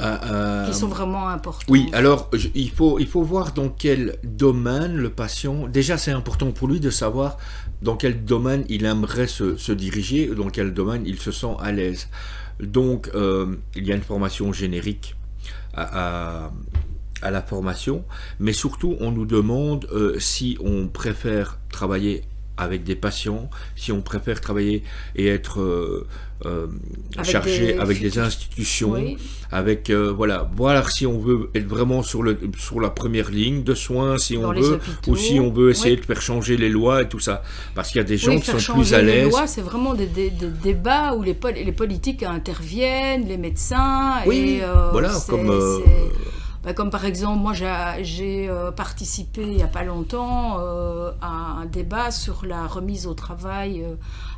Euh, 0.00 0.16
euh, 0.24 0.66
qui 0.70 0.74
sont 0.78 0.86
vraiment 0.88 1.28
importantes. 1.28 1.64
Oui, 1.68 1.90
alors 1.92 2.28
je- 2.32 2.48
il, 2.54 2.70
faut, 2.70 2.98
il 3.00 3.06
faut 3.08 3.22
voir 3.22 3.52
dans 3.52 3.68
quel 3.68 4.16
domaine 4.22 4.94
le 4.96 5.10
patient. 5.10 5.66
Déjà, 5.66 5.98
c'est 5.98 6.12
important 6.12 6.52
pour 6.52 6.68
lui 6.68 6.78
de 6.78 6.90
savoir 6.90 7.36
dans 7.82 7.96
quel 7.96 8.24
domaine 8.24 8.64
il 8.68 8.84
aimerait 8.84 9.26
se, 9.26 9.56
se 9.56 9.72
diriger, 9.72 10.28
dans 10.28 10.50
quel 10.50 10.72
domaine 10.72 11.02
il 11.04 11.18
se 11.18 11.32
sent 11.32 11.54
à 11.60 11.72
l'aise. 11.72 12.08
Donc, 12.60 13.10
euh, 13.14 13.56
il 13.74 13.86
y 13.86 13.92
a 13.92 13.96
une 13.96 14.02
formation 14.02 14.52
générique 14.52 15.16
à, 15.74 16.44
à- 16.46 16.52
à 17.20 17.32
la 17.32 17.42
formation, 17.42 18.04
mais 18.38 18.52
surtout, 18.52 18.94
on 19.00 19.10
nous 19.10 19.26
demande 19.26 19.88
euh, 19.92 20.20
si 20.20 20.56
on 20.60 20.86
préfère 20.86 21.58
travailler 21.72 22.22
avec 22.58 22.84
des 22.84 22.96
patients, 22.96 23.48
si 23.76 23.92
on 23.92 24.02
préfère 24.02 24.40
travailler 24.40 24.82
et 25.16 25.26
être 25.28 25.60
euh, 25.60 26.06
euh, 26.44 26.66
Avec 27.16 27.30
chargé 27.30 27.66
des 27.72 27.78
avec 27.78 28.00
des 28.00 28.18
institutions 28.18 28.92
Oui. 28.92 29.16
avec 29.50 29.90
euh, 29.90 30.12
voilà 30.12 30.48
voir 30.54 30.88
si 30.90 31.04
on 31.06 31.18
veut 31.18 31.50
être 31.54 31.66
vraiment 31.66 32.02
sur 32.04 32.22
le 32.22 32.38
sur 32.56 32.80
la 32.80 32.90
première 32.90 33.30
ligne 33.30 33.64
de 33.64 33.74
soins 33.74 34.18
si 34.18 34.36
Dans 34.36 34.50
on 34.50 34.52
les 34.52 34.60
veut 34.60 34.74
hôpitaux. 34.74 35.10
ou 35.10 35.16
si 35.16 35.40
on 35.40 35.50
veut 35.52 35.70
essayer 35.70 35.94
Oui. 35.96 36.00
de 36.00 36.06
faire 36.06 36.22
changer 36.22 36.56
les 36.56 36.68
lois 36.68 37.02
et 37.02 37.08
tout 37.08 37.18
ça 37.18 37.42
parce 37.74 37.88
qu'il 37.90 37.98
y 37.98 38.04
a 38.04 38.04
des 38.04 38.18
gens 38.18 38.32
Oui, 38.32 38.40
qui 38.40 38.50
sont 38.60 38.72
plus 38.74 38.94
à 38.94 39.02
les 39.02 39.06
l'aise 39.22 39.30
lois, 39.30 39.46
c'est 39.48 39.62
vraiment 39.62 39.94
des, 39.94 40.06
des- 40.06 40.30
des 40.30 40.48
débats 40.48 41.14
où 41.14 41.22
les, 41.24 41.34
pol- 41.34 41.54
les 41.54 41.72
politiques 41.72 42.22
interviennent, 42.22 43.26
les 43.26 43.36
médecins. 43.38 44.14
oui 44.26 44.58
et, 44.60 44.62
euh, 44.64 44.90
voilà 44.92 45.10
comme 45.28 45.50
Bah, 46.68 46.74
comme 46.74 46.90
par 46.90 47.06
exemple, 47.06 47.38
moi 47.40 47.54
j'ai- 47.54 48.46
euh, 48.50 48.70
participé 48.70 49.40
il 49.40 49.56
n'y 49.56 49.62
a 49.62 49.66
pas 49.68 49.84
longtemps 49.84 50.58
euh, 50.58 51.12
à 51.22 51.28
un 51.62 51.64
débat 51.64 52.10
sur 52.10 52.44
la 52.44 52.66
remise 52.66 53.06
au 53.06 53.14
travail 53.14 53.82
euh, 53.84 53.94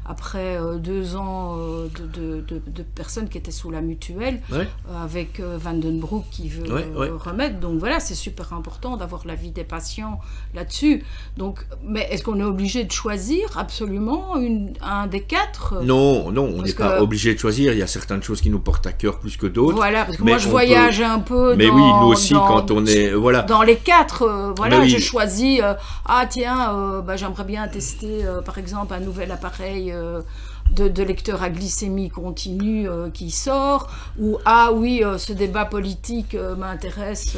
après 0.08 0.56
euh, 0.56 0.76
deux 0.78 1.14
ans 1.16 1.56
euh, 1.58 1.88
de, 1.98 2.20
de- 2.20 2.40
de- 2.48 2.62
de 2.70 2.82
personnes 2.82 3.28
qui 3.28 3.38
étaient 3.38 3.50
sous 3.50 3.70
la 3.70 3.80
mutuelle, 3.80 4.40
ouais. 4.50 4.66
euh, 4.90 5.04
avec 5.04 5.40
Vandenbroek 5.40 6.24
qui 6.30 6.48
veut 6.48 6.72
Ouais, 6.72 6.86
ouais. 6.96 7.10
remettre. 7.10 7.60
Donc 7.60 7.78
voilà, 7.78 8.00
c'est 8.00 8.14
super 8.14 8.52
important 8.52 8.96
d'avoir 8.96 9.26
l'avis 9.26 9.50
des 9.50 9.64
patients 9.64 10.18
là-dessus. 10.54 11.04
Donc, 11.36 11.66
mais 11.84 12.08
est-ce 12.10 12.22
qu'on 12.24 12.40
est 12.40 12.44
obligé 12.44 12.84
de 12.84 12.92
choisir 12.92 13.56
absolument 13.56 14.36
une, 14.36 14.72
un 14.82 15.06
des 15.06 15.22
quatre? 15.22 15.80
Non 15.82 16.30
non 16.32 16.44
on 16.56 16.62
n'est 16.62 16.72
pas 16.72 16.96
que- 16.98 17.02
obligé 17.02 17.34
de 17.34 17.38
choisir 17.38 17.72
il 17.72 17.78
y 17.78 17.82
a 17.82 17.86
certaines 17.86 18.22
choses 18.22 18.40
qui 18.40 18.50
nous 18.50 18.58
portent 18.58 18.86
à 18.86 18.92
cœur 18.92 19.18
plus 19.20 19.36
que 19.36 19.46
d'autres 19.46 19.76
Voilà, 19.76 20.04
parce 20.04 20.16
que 20.16 20.22
mais 20.24 20.32
moi 20.32 20.38
je 20.38 20.48
voyage 20.48 21.00
un 21.00 21.20
peu 21.20 21.54
mais 21.56 21.66
dans, 21.68 21.74
oui 21.74 21.82
nous 22.00 22.06
aussi 22.08 22.32
dans- 22.32 22.46
quand 22.46 22.70
on 22.70 22.84
est 22.86 23.10
voilà 23.12 23.42
dans 23.42 23.62
les 23.62 23.76
quatre, 23.76 24.22
euh, 24.22 24.52
voilà, 24.56 24.80
oui. 24.80 24.88
j'ai 24.88 24.98
choisi, 25.00 25.60
euh, 25.62 25.74
ah 26.06 26.26
tiens, 26.28 26.74
euh, 26.74 27.00
bah, 27.02 27.16
j'aimerais 27.16 27.44
bien 27.44 27.66
tester 27.68 28.24
par 28.44 28.58
exemple 28.58 28.92
un 28.94 29.00
nouvel 29.00 29.30
appareil 29.30 29.89
euh, 29.92 30.22
de, 30.72 30.88
de 30.88 31.02
lecteur 31.02 31.42
à 31.42 31.50
glycémie 31.50 32.10
continue 32.10 32.88
euh, 32.88 33.10
qui 33.10 33.30
sort, 33.30 33.90
ou 34.18 34.38
ah 34.44 34.70
oui, 34.72 35.02
euh, 35.02 35.18
ce 35.18 35.32
débat 35.32 35.64
politique 35.64 36.36
m'intéresse 36.58 37.36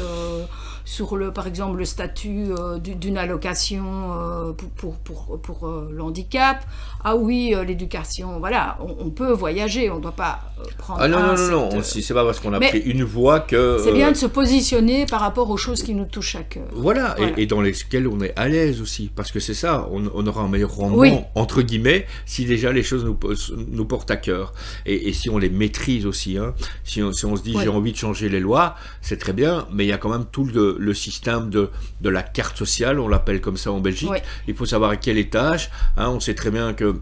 sur 0.85 1.15
le, 1.17 1.31
par 1.31 1.47
exemple, 1.47 1.77
le 1.77 1.85
statut 1.85 2.47
euh, 2.59 2.77
du- 2.77 2.95
d'une 2.95 3.17
allocation 3.17 3.83
euh, 4.13 4.51
pour, 4.53 4.69
pour, 4.69 4.97
pour, 4.97 5.41
pour, 5.41 5.67
euh, 5.67 5.89
le 5.91 6.01
handicap, 6.03 6.65
ah 7.03 7.15
oui, 7.15 7.53
l'éducation, 7.65 8.39
voilà, 8.39 8.77
on, 8.81 9.07
on 9.07 9.09
peut 9.09 9.31
voyager, 9.31 9.89
on 9.89 9.97
ne 9.97 10.01
doit 10.01 10.11
pas 10.13 10.39
prendre 10.77 10.99
ah 11.01 11.07
non 11.07 11.17
un 11.17 11.21
non 11.21 11.27
non 11.27 11.31
non 11.31 11.37
secteur. 11.37 11.79
on- 11.79 11.83
c'est 12.01 12.13
pas 12.13 12.25
parce 12.25 12.39
qu'on 12.39 12.53
a 12.53 12.59
Mais 12.59 12.69
pris 12.69 12.79
une 12.79 13.03
voie 13.03 13.39
que 13.41 13.77
C'est 13.83 13.91
bien 13.93 14.11
de 14.11 14.17
se 14.17 14.25
positionner 14.25 15.05
par 15.05 15.21
rapport 15.21 15.49
aux 15.49 15.57
choses 15.57 15.83
qui 15.83 15.93
nous 15.93 16.05
touchent 16.05 16.35
à 16.35 16.43
cœur. 16.43 16.63
Voilà, 16.73 17.15
Voilà. 17.17 17.33
Et, 17.37 17.43
et 17.43 17.45
dans 17.45 17.61
lesquels 17.61 18.07
on 18.07 18.21
est 18.21 18.33
à 18.37 18.47
l'aise 18.47 18.81
aussi, 18.81 19.09
parce 19.13 19.31
que 19.31 19.39
c'est 19.39 19.53
ça, 19.53 19.87
on, 19.91 20.03
on 20.13 20.27
aura 20.27 20.41
un 20.43 20.47
meilleur 20.49 20.73
rendement, 20.75 20.97
Oui. 20.99 21.13
entre 21.35 21.61
guillemets, 21.61 22.05
si 22.25 22.45
déjà 22.45 22.71
les 22.71 22.83
choses 22.83 23.05
nous, 23.05 23.85
portent 23.85 24.11
à 24.11 24.17
cœur. 24.17 24.53
Et, 24.85 25.09
et 25.09 25.13
si 25.13 25.29
on 25.29 25.37
les 25.37 25.49
maîtrise 25.49 26.05
aussi, 26.05 26.37
hein. 26.37 26.53
si, 26.83 27.01
on, 27.03 27.11
si 27.11 27.25
on 27.25 27.35
se 27.35 27.43
dit 27.43 27.55
j'ai 27.61 27.67
envie 27.69 27.91
de 27.91 27.97
changer 27.97 28.29
les 28.29 28.39
lois, 28.39 28.75
c'est 29.01 29.17
très 29.17 29.33
bien, 29.33 29.67
mais 29.73 29.85
il 29.85 29.89
y 29.89 29.93
a 29.93 29.97
quand 29.97 30.09
même 30.09 30.25
tout 30.31 30.45
le, 30.45 30.72
le 30.77 30.93
système 30.93 31.49
de, 31.49 31.69
de 32.01 32.09
la 32.09 32.23
carte 32.23 32.57
sociale, 32.57 32.99
on 32.99 33.07
l'appelle 33.07 33.41
comme 33.41 33.57
ça 33.57 33.71
en 33.71 33.79
Belgique. 33.79 34.09
Oui. 34.11 34.19
Il 34.47 34.55
faut 34.55 34.65
savoir 34.65 34.91
à 34.91 34.97
quel 34.97 35.17
étage, 35.17 35.69
hein. 35.97 36.09
on 36.09 36.19
sait 36.19 36.35
très 36.35 36.51
bien 36.51 36.73
que 36.73 36.95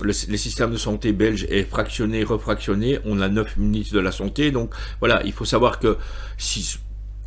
le, 0.00 0.12
le 0.28 0.36
système 0.36 0.72
de 0.72 0.76
santé 0.76 1.12
belge 1.12 1.46
est 1.50 1.64
fractionné, 1.64 2.24
refractionné. 2.24 2.98
On 3.04 3.20
a 3.20 3.28
neuf 3.28 3.56
ministres 3.56 3.94
de 3.94 4.00
la 4.00 4.12
santé, 4.12 4.50
donc 4.50 4.72
voilà, 5.00 5.22
il 5.24 5.32
faut 5.32 5.44
savoir 5.44 5.78
que 5.78 5.98
si 6.38 6.78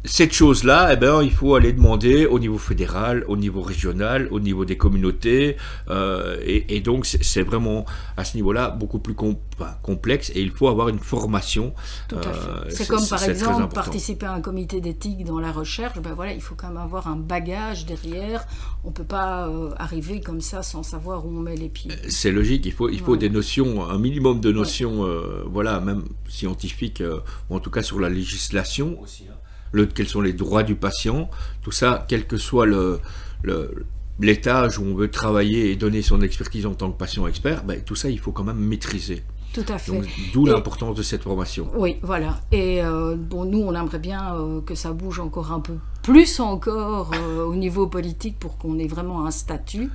cette 0.05 0.33
chose-là, 0.33 0.89
eh 0.93 0.97
ben, 0.97 1.21
il 1.23 1.31
faut 1.31 1.55
aller 1.55 1.73
demander 1.73 2.25
au 2.25 2.39
niveau 2.39 2.57
fédéral, 2.57 3.23
au 3.27 3.37
niveau 3.37 3.61
régional, 3.61 4.27
au 4.31 4.39
niveau 4.39 4.65
des 4.65 4.77
communautés, 4.77 5.57
euh, 5.89 6.37
et, 6.45 6.75
et 6.75 6.81
donc 6.81 7.05
c'est 7.05 7.41
vraiment 7.41 7.85
à 8.17 8.23
ce 8.25 8.35
niveau-là 8.37 8.69
beaucoup 8.69 8.99
plus 8.99 9.13
com- 9.15 9.35
complexe, 9.81 10.31
et 10.35 10.41
il 10.41 10.51
faut 10.51 10.67
avoir 10.67 10.89
une 10.89 10.99
formation. 10.99 11.73
Tout 12.09 12.15
à 12.15 12.19
Euh, 12.19 12.23
fait. 12.65 12.69
c'est- 12.71 12.75
C'est 12.83 12.87
comme 12.87 13.07
par 13.07 13.23
exemple 13.23 13.73
participer 13.73 14.25
à 14.25 14.33
un 14.33 14.41
comité 14.41 14.81
d'éthique 14.81 15.23
dans 15.25 15.39
la 15.39 15.51
recherche, 15.51 15.99
ben 15.99 16.13
voilà, 16.13 16.33
il 16.33 16.41
faut 16.41 16.55
quand 16.55 16.67
même 16.67 16.77
avoir 16.77 17.07
un 17.07 17.15
bagage 17.15 17.85
derrière. 17.85 18.45
On 18.83 18.91
peut 18.91 19.03
pas 19.03 19.47
euh, 19.47 19.71
arriver 19.77 20.21
comme 20.21 20.41
ça 20.41 20.61
sans 20.63 20.83
savoir 20.83 21.25
où 21.25 21.29
on 21.29 21.39
met 21.41 21.55
les 21.55 21.69
pieds. 21.69 21.91
C'est 22.07 22.31
logique, 22.31 22.65
il 22.65 22.71
faut, 22.73 22.89
il 22.89 22.99
faut 22.99 23.13
Ouais. 23.13 23.17
des 23.17 23.29
notions, 23.29 23.83
un 23.89 23.97
minimum 23.97 24.39
de 24.39 24.51
notions, 24.51 25.05
euh, 25.05 25.43
voilà, 25.47 25.79
même 25.79 26.03
scientifiques, 26.27 27.01
euh, 27.01 27.19
ou 27.49 27.55
en 27.55 27.59
tout 27.59 27.71
cas 27.71 27.81
sur 27.81 27.99
la 27.99 28.09
législation 28.09 28.99
aussi. 29.01 29.23
hein. 29.29 29.35
Le, 29.71 29.86
quels 29.86 30.08
sont 30.08 30.21
les 30.21 30.34
droits 30.34 30.63
du 30.63 30.75
patient, 30.75 31.30
tout 31.62 31.71
ça, 31.71 32.06
quel 32.08 32.25
que 32.28 32.38
soit 32.38 32.65
le, 32.65 32.99
le- 33.43 33.86
l'étage 34.19 34.80
où 34.80 34.84
on 34.86 34.95
veut 34.95 35.10
travailler 35.12 35.71
et 35.71 35.75
donner 35.75 36.01
son 36.01 36.21
expertise 36.21 36.65
en 36.65 36.73
tant 36.73 36.89
que 36.91 36.97
patient 36.97 37.28
expert, 37.28 37.63
ben, 37.65 37.82
tout 37.84 37.95
ça, 37.95 38.10
il 38.10 38.19
faut 38.19 38.32
quand 38.32 38.45
même 38.45 38.58
maîtriser. 38.60 39.23
Tout 39.54 39.65
à 39.69 39.78
fait. 39.78 39.91
D'où 40.34 40.45
l'importance 40.45 40.95
de 40.95 41.04
cette 41.04 41.23
formation. 41.23 41.69
Oui, 41.75 41.97
voilà. 42.01 42.41
Et 42.51 42.82
euh, 42.84 43.15
bon, 43.17 43.45
nous, 43.45 43.60
on 43.60 43.73
aimerait 43.73 43.99
bien 43.99 44.36
euh, 44.36 44.62
que 44.62 44.75
ça 44.75 44.91
bouge 44.91 45.19
encore 45.19 45.51
un 45.54 45.62
peu 45.62 45.75
plus 46.05 46.39
encore 46.39 47.13
euh, 47.15 47.43
au 47.43 47.55
niveau 47.55 47.87
politique 47.87 48.37
pour 48.37 48.59
qu'on 48.59 48.77
ait 48.77 48.85
vraiment 48.85 49.25
un 49.25 49.31
statut 49.31 49.89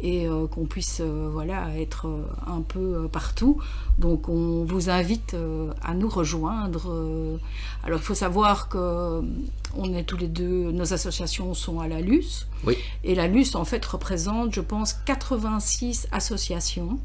et 0.00 0.28
euh, 0.28 0.46
qu'on 0.46 0.66
puisse 0.66 1.00
euh, 1.00 1.28
voilà 1.32 1.76
être 1.76 2.06
un 2.46 2.60
peu 2.60 3.08
partout. 3.10 3.60
Donc, 3.98 4.28
on 4.28 4.62
vous 4.62 4.88
invite 4.88 5.34
à 5.82 5.94
nous 5.94 6.08
rejoindre. 6.08 7.40
Alors, 7.82 7.98
il 7.98 8.04
faut 8.04 8.14
savoir 8.14 8.68
que 8.68 9.20
on 9.76 9.92
est 9.94 10.04
tous 10.04 10.16
les 10.16 10.28
deux, 10.28 10.70
nos 10.70 10.92
associations 10.92 11.52
sont 11.54 11.80
à 11.80 11.88
la 11.88 12.00
LUS. 12.00 12.46
Oui. 12.64 12.76
Et 13.02 13.16
la 13.16 13.26
LUS, 13.26 13.56
en 13.56 13.64
fait, 13.64 13.84
représente, 13.84 14.54
je 14.54 14.60
pense, 14.60 14.92
86 15.06 16.06
associations. 16.12 17.00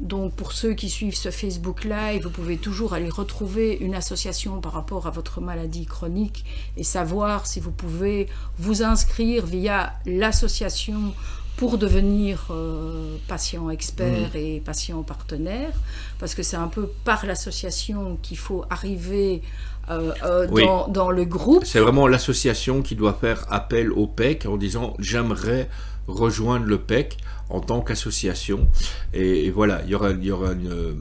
Donc 0.00 0.34
pour 0.34 0.52
ceux 0.52 0.72
qui 0.72 0.88
suivent 0.88 1.14
ce 1.16 1.30
Facebook 1.30 1.84
Live, 1.84 2.22
vous 2.22 2.30
pouvez 2.30 2.56
toujours 2.56 2.94
aller 2.94 3.10
retrouver 3.10 3.76
une 3.80 3.94
association 3.94 4.60
par 4.60 4.72
rapport 4.72 5.06
à 5.06 5.10
votre 5.10 5.40
maladie 5.42 5.84
chronique 5.84 6.44
et 6.78 6.84
savoir 6.84 7.46
si 7.46 7.60
vous 7.60 7.70
pouvez 7.70 8.26
vous 8.58 8.82
inscrire 8.82 9.44
via 9.44 9.92
l'association 10.06 11.12
pour 11.56 11.76
devenir 11.76 12.46
euh, 12.50 13.16
patient 13.28 13.68
expert 13.68 14.34
et 14.34 14.62
patient 14.64 15.02
partenaire, 15.02 15.72
parce 16.18 16.34
que 16.34 16.42
c'est 16.42 16.56
un 16.56 16.68
peu 16.68 16.88
par 17.04 17.26
l'association 17.26 18.18
qu'il 18.22 18.38
faut 18.38 18.64
arriver 18.70 19.42
euh, 19.90 20.12
euh, 20.24 20.46
Oui. 20.50 20.64
dans, 20.64 20.88
dans 20.88 21.10
le 21.10 21.26
groupe. 21.26 21.66
C'est 21.66 21.80
vraiment 21.80 22.06
l'association 22.06 22.80
qui 22.80 22.94
doit 22.94 23.12
faire 23.12 23.44
appel 23.50 23.92
au 23.92 24.06
PEC 24.06 24.46
en 24.46 24.56
disant 24.56 24.94
j'aimerais 24.98 25.68
rejoindre 26.06 26.64
le 26.64 26.78
PEC 26.78 27.18
en 27.50 27.60
tant 27.60 27.80
qu'association. 27.80 28.68
Et, 29.12 29.46
et 29.46 29.50
voilà, 29.50 29.82
il 29.84 29.90
y 29.90 29.94
aura, 29.94 30.10
il 30.12 30.24
y 30.24 30.30
aura 30.30 30.52
une, 30.52 30.96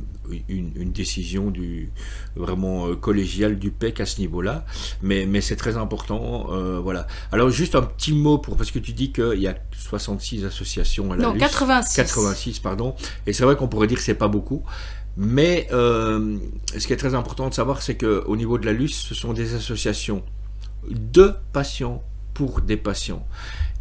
une- 0.47 0.71
une 0.75 0.91
décision 0.91 1.49
du, 1.51 1.91
vraiment 2.35 2.87
euh, 2.87 2.95
collégiale 2.95 3.57
du 3.59 3.71
PEC 3.71 3.99
à 4.01 4.05
ce 4.05 4.19
niveau-là. 4.19 4.65
Mais, 5.01 5.25
mais 5.25 5.41
c'est 5.41 5.55
très 5.55 5.77
important. 5.77 6.47
euh, 6.51 6.79
voilà. 6.79 7.07
Alors 7.31 7.49
juste 7.49 7.75
un 7.75 7.81
petit 7.83 8.13
mot 8.13 8.37
pour 8.37 8.57
parce 8.57 8.71
que 8.71 8.79
tu 8.79 8.91
dis 8.93 9.11
qu'il 9.11 9.39
y 9.39 9.47
a 9.47 9.55
66 9.77 10.45
associations 10.45 11.11
à 11.11 11.15
la 11.15 11.23
Non, 11.23 11.33
LUS. 11.33 11.39
86. 11.39 11.95
86, 11.95 12.59
pardon. 12.59 12.95
Et 13.25 13.33
c'est 13.33 13.43
vrai 13.43 13.55
qu'on 13.55 13.67
pourrait 13.67 13.87
dire 13.87 13.97
que 13.97 14.03
c'est 14.03 14.13
pas 14.15 14.27
beaucoup. 14.27 14.63
Mais 15.17 15.67
euh, 15.71 16.37
ce 16.77 16.85
qui 16.87 16.93
est 16.93 16.97
très 16.97 17.13
important 17.15 17.49
de 17.49 17.53
savoir, 17.53 17.81
c'est 17.81 17.97
qu'au 17.97 18.35
niveau 18.35 18.57
de 18.57 18.65
la 18.65 18.73
LUS, 18.73 18.89
ce 18.89 19.15
sont 19.15 19.33
des 19.33 19.53
associations 19.55 20.23
de 20.89 21.33
patients 21.51 22.01
pour 22.33 22.61
des 22.61 22.77
patients. 22.77 23.25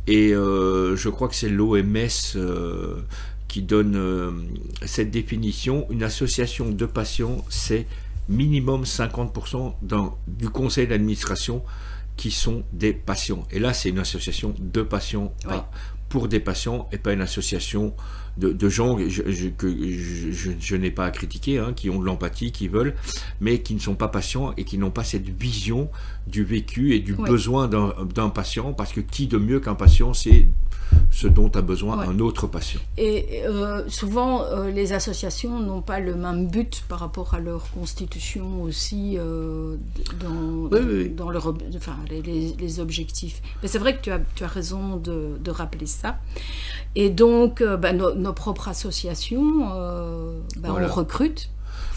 Et 0.09 0.33
euh, 0.33 0.97
je 0.97 1.11
crois 1.11 1.29
que 1.29 1.35
c'est 1.35 1.51
l'OMS 1.51 2.09
euh, 2.35 2.97
qui 3.47 3.61
donne 3.61 3.95
euh, 3.95 4.31
cette 4.87 5.11
définition. 5.11 5.87
Une 5.91 6.03
association 6.03 6.71
de 6.71 6.87
patients, 6.87 7.45
c'est 7.51 7.87
minimum 8.31 8.85
50% 8.85 9.75
du 10.27 10.49
conseil 10.49 10.87
d'administration 10.87 11.63
qui 12.17 12.31
sont 12.31 12.65
des 12.73 12.95
patients. 12.95 13.47
Et 13.51 13.59
là, 13.59 13.75
c'est 13.75 13.91
une 13.91 13.99
association 13.99 14.55
de 14.59 14.81
patients, 14.81 15.35
pour 16.09 16.29
des 16.29 16.41
patients, 16.41 16.89
et 16.93 16.99
pas 16.99 17.13
une 17.13 17.21
association 17.21 17.95
de, 18.39 18.69
gens 18.69 18.95
que 18.95 19.09
je, 19.09 20.77
n'ai 20.77 20.91
pas 20.91 21.07
à 21.07 21.11
critiquer, 21.11 21.59
hein, 21.59 21.73
qui 21.75 21.91
ont 21.91 21.99
de 21.99 22.05
l'empathie, 22.05 22.53
qui 22.53 22.69
veulent, 22.69 22.95
mais 23.41 23.61
qui 23.63 23.75
ne 23.75 23.81
sont 23.81 23.97
pas 23.97 24.09
patients 24.09 24.55
et 24.57 24.65
qui 24.65 24.79
n'ont 24.79 24.93
pas 24.93 25.05
cette 25.05 25.29
vision 25.29 25.91
du 26.27 26.45
vécu 26.45 26.95
et 26.95 27.01
du 27.01 27.15
besoin 27.15 27.69
d'un 27.69 28.29
patient, 28.29 28.73
parce 28.73 28.93
que 28.93 29.01
qui 29.01 29.27
de 29.27 29.39
mieux 29.39 29.61
qu'un 29.61 29.75
patient, 29.75 30.15
c'est 30.15 30.47
ce 31.11 31.27
dont 31.27 31.49
a 31.55 31.63
besoin 31.63 32.01
un 32.01 32.19
autre 32.21 32.47
patient. 32.47 32.81
Et 32.97 33.43
euh, 33.45 33.89
souvent, 33.89 34.45
euh, 34.45 34.71
les 34.71 34.93
associations 34.93 35.59
n'ont 35.59 35.83
pas 35.83 36.01
le 36.01 36.15
même 36.15 36.49
but 36.49 36.85
par 36.89 37.01
rapport 37.01 37.35
à 37.35 37.41
leur 37.41 37.71
constitution 37.73 38.63
aussi 38.63 39.17
euh, 39.19 39.77
dans, 40.21 40.69
dans 41.17 41.31
leur, 41.31 41.55
enfin, 41.75 41.97
les, 42.11 42.81
objectifs. 42.81 43.43
Mais 43.63 43.69
c'est 43.69 43.79
vrai 43.79 43.97
que 43.97 44.03
tu 44.03 44.11
as, 44.11 44.21
tu 44.35 44.45
as 44.45 44.49
raison 44.49 44.97
de, 44.97 45.39
de 45.43 45.51
rappeler 45.51 45.87
ça. 45.87 46.19
Et 46.95 47.11
donc, 47.11 47.63
bah, 47.63 47.93
nos 47.93 48.33
propres 48.33 48.69
associations, 48.69 49.67
bah, 50.59 50.69
on 50.69 50.87
recrute 50.93 51.51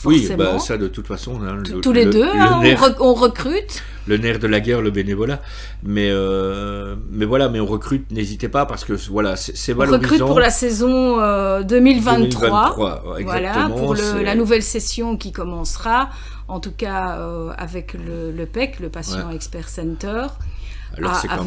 oui, 0.06 0.30
bah, 0.38 0.60
ça 0.60 0.78
de 0.78 0.88
toute 0.88 1.08
façon. 1.08 1.40
Hein, 1.44 1.64
tous 1.82 1.92
les 1.92 2.06
deux, 2.06 2.28
hein, 2.28 2.62
on, 3.00 3.14
recrute. 3.14 3.84
Le 4.08 4.18
nerf 4.18 4.40
de 4.40 4.48
la 4.48 4.60
guerre, 4.60 4.82
le 4.82 4.92
bénévolat. 4.92 5.42
Mais, 5.84 6.10
euh, 6.12 6.96
mais 7.12 7.26
voilà, 7.26 7.50
mais 7.50 7.60
on 7.60 7.66
recrute, 7.66 8.12
n'hésitez 8.12 8.50
pas 8.50 8.66
parce 8.66 8.84
que 8.84 8.94
voilà, 9.10 9.36
c'est 9.36 9.74
valorisant. 9.74 9.98
On 9.98 10.02
recrute 10.02 10.20
pour 10.26 10.40
la 10.40 10.50
saison 10.50 11.18
2023. 11.62 12.76
Euh, 12.80 13.24
voilà, 13.24 13.70
pour 13.70 13.96
la 13.96 14.36
nouvelle 14.36 14.64
session 14.64 15.18
qui 15.18 15.32
commencera, 15.32 16.10
en 16.52 16.60
tout 16.60 16.72
cas 16.72 17.18
euh, 17.18 17.54
avec 17.58 17.94
le, 17.94 18.32
le, 18.32 18.46
PEC, 18.46 18.80
le 18.82 18.90
Patient 18.90 19.30
Expert 19.32 19.70
Center. 19.70 20.28
Alors 20.98 21.16
c'est 21.16 21.30
quand, 21.30 21.46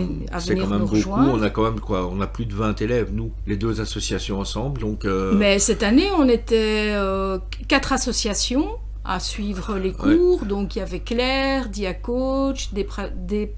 même 0.66 0.86
beaucoup. 0.86 1.10
On 1.10 1.42
a 1.42 1.50
quand 1.50 1.64
même 1.64 1.78
quoi 1.78 2.08
On 2.10 2.20
a 2.22 2.26
plus 2.26 2.46
de 2.46 2.54
20 2.54 2.80
élèves, 2.80 3.10
nous, 3.12 3.30
les 3.46 3.56
deux 3.56 3.82
associations 3.82 4.40
ensemble. 4.40 4.80
Donc, 4.80 5.04
euh, 5.04 5.34
Mais 5.34 5.58
cette 5.58 5.82
année, 5.82 6.08
on 6.18 6.26
était 6.28 6.92
euh, 6.94 7.38
quatre 7.68 7.92
associations 7.92 8.78
à 9.04 9.20
suivre 9.20 9.76
les 9.76 9.92
cours. 9.92 10.46
Donc 10.46 10.76
il 10.76 10.78
y 10.78 10.82
avait 10.82 11.00
Claire, 11.00 11.68
Diacoach, 11.68 12.72
des, 12.72 12.88
des 13.14 13.52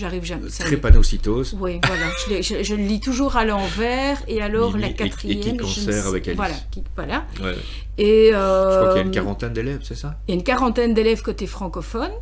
J'arrive 0.00 0.24
jamais. 0.24 0.48
Trépanocytose. 0.48 1.58
Oui, 1.60 1.78
voilà. 1.86 2.06
je, 2.40 2.74
le 2.74 2.82
lis 2.82 3.00
toujours 3.00 3.36
à 3.36 3.44
l'envers. 3.44 4.22
Et 4.28 4.40
alors, 4.40 4.78
la 4.78 4.88
quatrième. 4.88 5.38
Et, 5.38 5.40
qui 5.42 5.56
cancer 5.58 6.06
avec 6.06 6.26
Alice. 6.26 6.40
Voilà. 6.96 7.26
voilà. 7.38 7.56
Et, 7.98 8.30
euh, 8.32 8.72
je 8.72 8.78
crois 8.78 8.88
qu'il 8.88 8.96
y 8.96 9.02
a 9.02 9.06
une 9.06 9.10
quarantaine 9.10 9.52
d'élèves, 9.52 9.80
c'est 9.82 9.94
ça? 9.94 10.16
Il 10.26 10.30
y 10.30 10.34
a 10.34 10.38
une 10.38 10.44
quarantaine 10.44 10.94
d'élèves 10.94 11.20
côté 11.20 11.46
francophone. 11.46 12.12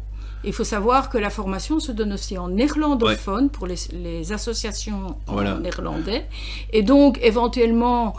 Il 0.43 0.53
faut 0.53 0.65
savoir 0.65 1.09
que 1.09 1.19
la 1.19 1.31
formation 1.31 1.79
se 1.79 1.93
donne 1.93 2.13
aussi 2.13 2.37
en 2.37 2.49
néerlandophone 2.49 3.49
pour 3.49 3.69
les, 3.69 4.33
associations 4.33 5.17
en 5.29 5.61
néerlandais. 5.61 6.27
Et 6.73 6.83
donc, 6.83 7.21
éventuellement, 7.23 8.17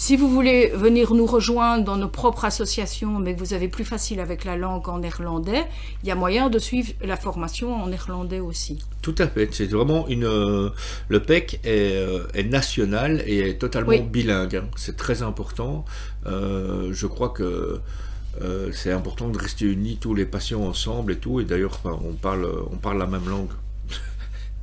si 0.00 0.16
vous 0.16 0.30
voulez 0.30 0.68
venir 0.68 1.12
nous 1.12 1.26
rejoindre 1.26 1.84
dans 1.84 1.98
nos 1.98 2.08
propres 2.08 2.46
associations, 2.46 3.18
mais 3.18 3.34
que 3.34 3.38
vous 3.38 3.52
avez 3.52 3.68
plus 3.68 3.84
facile 3.84 4.18
avec 4.18 4.46
la 4.46 4.56
langue 4.56 4.88
en 4.88 5.00
néerlandais, 5.00 5.66
il 6.02 6.08
y 6.08 6.10
a 6.10 6.14
moyen 6.14 6.48
de 6.48 6.58
suivre 6.58 6.94
la 7.02 7.18
formation 7.18 7.74
en 7.74 7.88
néerlandais 7.88 8.40
aussi. 8.40 8.82
Tout 9.02 9.14
à 9.18 9.26
fait. 9.26 9.52
C'est 9.52 9.66
vraiment 9.66 10.08
une. 10.08 10.24
Euh, 10.24 10.70
le 11.10 11.20
PEC 11.20 11.60
euh, 11.66 12.26
est, 12.32 12.44
national 12.44 13.22
et 13.26 13.50
est 13.50 13.58
totalement 13.58 13.92
bilingue. 13.98 14.56
Hein. 14.56 14.64
C'est 14.74 14.96
très 14.96 15.20
important. 15.20 15.84
Euh, 16.24 16.88
je 16.92 17.06
crois 17.06 17.28
que 17.28 17.82
c'est 18.72 18.92
important 18.92 19.28
de 19.28 19.36
rester 19.36 19.66
unis 19.66 19.98
tous 20.00 20.14
les 20.14 20.24
patients 20.24 20.62
ensemble 20.62 21.12
et 21.12 21.16
tout. 21.16 21.40
Et 21.40 21.44
d'ailleurs, 21.44 21.78
on 21.84 22.14
parle, 22.14 22.48
on 22.72 22.76
parle 22.76 22.96
la 22.96 23.06
même 23.06 23.28
langue. 23.28 23.52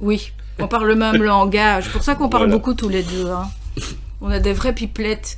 Oui, 0.01 0.33
on 0.57 0.67
parle 0.67 0.87
le 0.87 0.95
même 0.95 1.21
langage. 1.23 1.83
C'est 1.83 1.91
pour 1.91 2.03
ça 2.03 2.15
qu'on 2.15 2.27
parle 2.27 2.49
beaucoup 2.49 2.73
tous 2.73 2.89
les 2.89 3.03
deux. 3.03 3.27
Hein. 3.27 3.47
On 4.21 4.29
a 4.29 4.39
des 4.39 4.53
vraies 4.53 4.73
pipelettes. 4.73 5.37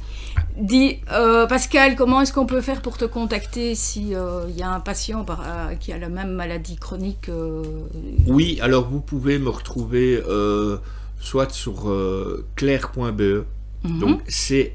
Dis, 0.57 0.99
euh, 1.11 1.47
Pascal, 1.47 1.95
comment 1.95 2.21
est-ce 2.21 2.31
qu'on 2.31 2.45
peut 2.45 2.61
faire 2.61 2.81
pour 2.81 2.97
te 2.97 3.05
contacter 3.05 3.75
s'il 3.75 4.15
euh, 4.15 4.45
il 4.49 4.57
y 4.57 4.63
a 4.63 4.69
un 4.69 4.79
patient 4.79 5.25
qui 5.79 5.91
a 5.91 5.97
la 5.97 6.09
même 6.09 6.31
maladie 6.31 6.77
chronique 6.77 7.29
Oui, 8.27 8.59
alors 8.61 8.87
vous 8.89 9.01
pouvez 9.01 9.39
me 9.39 9.49
retrouver 9.49 10.21
soit 11.19 11.51
sur 11.51 11.93
claire.be, 12.55 13.43
mhm. 13.83 13.99
donc 13.99 14.21
C-L-A-I-R.be, 14.27 14.67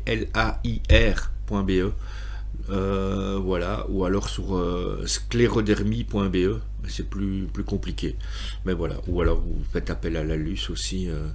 euh, 2.71 3.39
voilà, 3.43 3.85
ou 3.91 4.05
alors 4.05 4.29
sur 4.29 4.57
euh, 4.57 5.03
sclérodermie.be, 5.07 6.61
c'est 6.89 7.09
plus, 7.09 7.47
plus 7.53 7.65
compliqué. 7.65 8.17
Mais 8.65 8.73
voilà, 8.73 8.97
ou 9.07 9.21
alors 9.21 9.41
vous 9.41 9.63
faites 9.73 9.91
appel 9.91 10.17
à 10.17 10.25
la 10.25 10.37
LUS 10.37 10.71
aussi, 10.71 11.09
euh, 11.09 11.29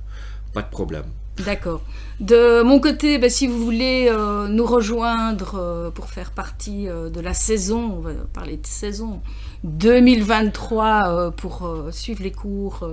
pas 0.53 0.61
de 0.61 0.69
problème. 0.69 1.05
D'accord. 1.45 1.81
De 2.19 2.63
mon 2.63 2.79
côté, 2.79 3.17
ben, 3.17 3.29
si 3.29 3.47
vous 3.47 3.63
voulez 3.63 4.11
nous 4.49 4.65
rejoindre 4.65 5.89
pour 5.95 6.09
faire 6.09 6.31
partie 6.31 6.87
de 6.87 7.19
la 7.21 7.33
saison, 7.33 7.93
on 7.97 7.99
va 8.01 8.11
parler 8.33 8.57
de 8.57 8.67
saison 8.67 9.21
2023 9.63 11.31
pour 11.37 11.65
suivre 11.91 12.23
les 12.23 12.33
cours 12.33 12.85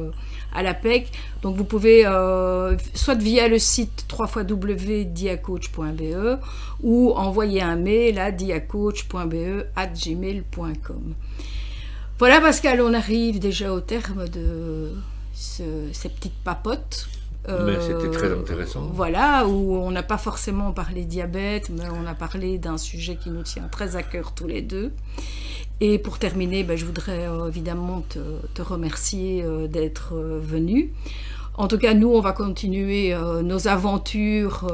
à 0.56 0.62
la 0.62 0.74
PEC. 0.74 1.10
Donc 1.42 1.56
vous 1.56 1.64
pouvez, 1.64 2.06
euh, 2.06 2.76
soit 2.94 3.14
via 3.14 3.48
le 3.48 3.58
site 3.58 4.06
www.diacoach.be 4.10 6.38
ou 6.82 7.12
envoyer 7.12 7.60
un 7.62 7.76
mail 7.76 8.18
à 8.18 8.32
diacoach.be@gmail.com. 8.32 11.14
Voilà 12.18 12.40
Pascal, 12.40 12.80
on 12.80 12.94
arrive 12.94 13.38
déjà 13.38 13.70
au 13.72 13.80
terme 13.80 14.26
de 14.28 14.90
ces 15.34 16.08
petites 16.08 16.42
papotes. 16.42 17.08
Mais 17.48 17.80
c'était 17.80 18.10
très 18.10 18.28
euh, 18.28 18.40
intéressant. 18.40 18.90
Voilà, 18.92 19.46
où 19.46 19.76
on 19.76 19.90
n'a 19.90 20.02
pas 20.02 20.18
forcément 20.18 20.72
parlé 20.72 21.04
diabète, 21.04 21.70
mais 21.70 21.84
on 21.90 22.06
a 22.06 22.14
parlé 22.14 22.58
d'un 22.58 22.78
sujet 22.78 23.16
qui 23.16 23.30
nous 23.30 23.42
tient 23.42 23.68
très 23.68 23.96
à 23.96 24.02
cœur 24.02 24.32
tous 24.34 24.46
les 24.46 24.62
deux. 24.62 24.92
Et 25.80 25.98
pour 25.98 26.18
terminer, 26.18 26.64
ben, 26.64 26.76
je 26.76 26.86
voudrais 26.86 27.28
euh, 27.28 27.48
évidemment 27.48 28.02
te, 28.08 28.62
remercier 28.62 29.42
euh, 29.44 29.66
d'être 29.66 30.14
euh, 30.14 30.40
venu. 30.42 30.92
En 31.58 31.68
tout 31.68 31.78
cas, 31.78 31.92
nous, 31.94 32.08
on 32.08 32.20
va 32.20 32.32
continuer 32.32 33.16
nos 33.42 33.66
aventures 33.66 34.70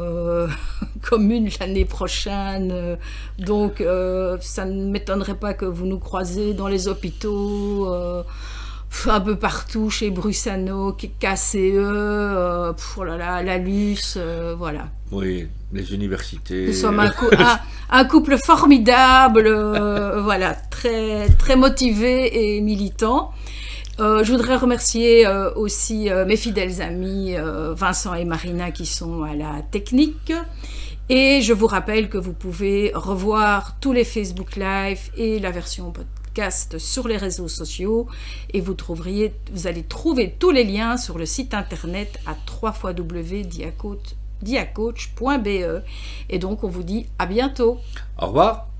communes 1.00 1.48
l'année 1.60 1.84
prochaine. 1.84 2.98
donc, 3.38 3.84
ça 4.40 4.64
ne 4.64 4.90
m'étonnerait 4.90 5.36
pas 5.36 5.54
que 5.54 5.64
vous 5.64 5.86
nous 5.86 6.00
croisez 6.00 6.54
dans 6.54 6.66
les 6.66 6.88
hôpitaux, 6.88 7.86
un 9.06 9.20
peu 9.20 9.36
partout, 9.36 9.90
chez 9.90 10.10
Brussano, 10.10 10.92
KCE, 10.92 12.74
pour 12.76 13.04
la, 13.04 13.42
la 13.42 13.58
LUS, 13.58 14.18
voilà. 14.56 14.88
Oui, 15.12 15.46
les 15.72 15.94
universités. 15.94 16.66
Nous 16.66 16.72
sommes 16.72 17.00
un, 17.90 18.04
couple 18.04 18.38
formidable, 18.38 19.46
euh, 19.46 20.20
voilà, 20.24 20.54
très, 20.54 21.28
très 21.38 21.56
motivé 21.56 22.56
et 22.56 22.60
militant. 22.60 23.32
Euh, 24.00 24.24
je 24.24 24.32
voudrais 24.32 24.56
remercier 24.56 25.26
euh, 25.26 25.52
aussi 25.54 26.08
mes 26.26 26.36
fidèles 26.36 26.80
amis 26.80 27.34
Vincent 27.74 28.14
et 28.14 28.24
Marina 28.24 28.70
qui 28.70 28.86
sont 28.86 29.22
à 29.22 29.34
la 29.34 29.62
technique. 29.70 30.32
Et 31.08 31.42
je 31.42 31.52
vous 31.52 31.66
rappelle 31.66 32.08
que 32.08 32.16
vous 32.16 32.32
pouvez 32.32 32.92
revoir 32.94 33.76
tous 33.80 33.92
les 33.92 34.04
Facebook 34.04 34.56
Live 34.56 35.10
et 35.16 35.40
la 35.40 35.50
version 35.50 35.90
podcast 35.90 36.21
sur 36.78 37.08
les 37.08 37.16
réseaux 37.16 37.48
sociaux 37.48 38.06
et 38.52 38.60
vous 38.60 38.74
trouveriez, 38.74 39.34
vous 39.52 39.66
allez 39.66 39.82
trouver 39.82 40.34
tous 40.38 40.50
les 40.50 40.64
liens 40.64 40.96
sur 40.96 41.18
le 41.18 41.26
site 41.26 41.54
internet 41.54 42.18
à 42.26 42.36
www.diacote 42.62 44.16
diacoach.be. 44.42 45.82
Et 46.28 46.38
donc, 46.38 46.64
on 46.64 46.68
vous 46.68 46.82
dit 46.82 47.06
à 47.18 47.26
bientôt. 47.26 47.78
Au 48.18 48.26
revoir. 48.26 48.71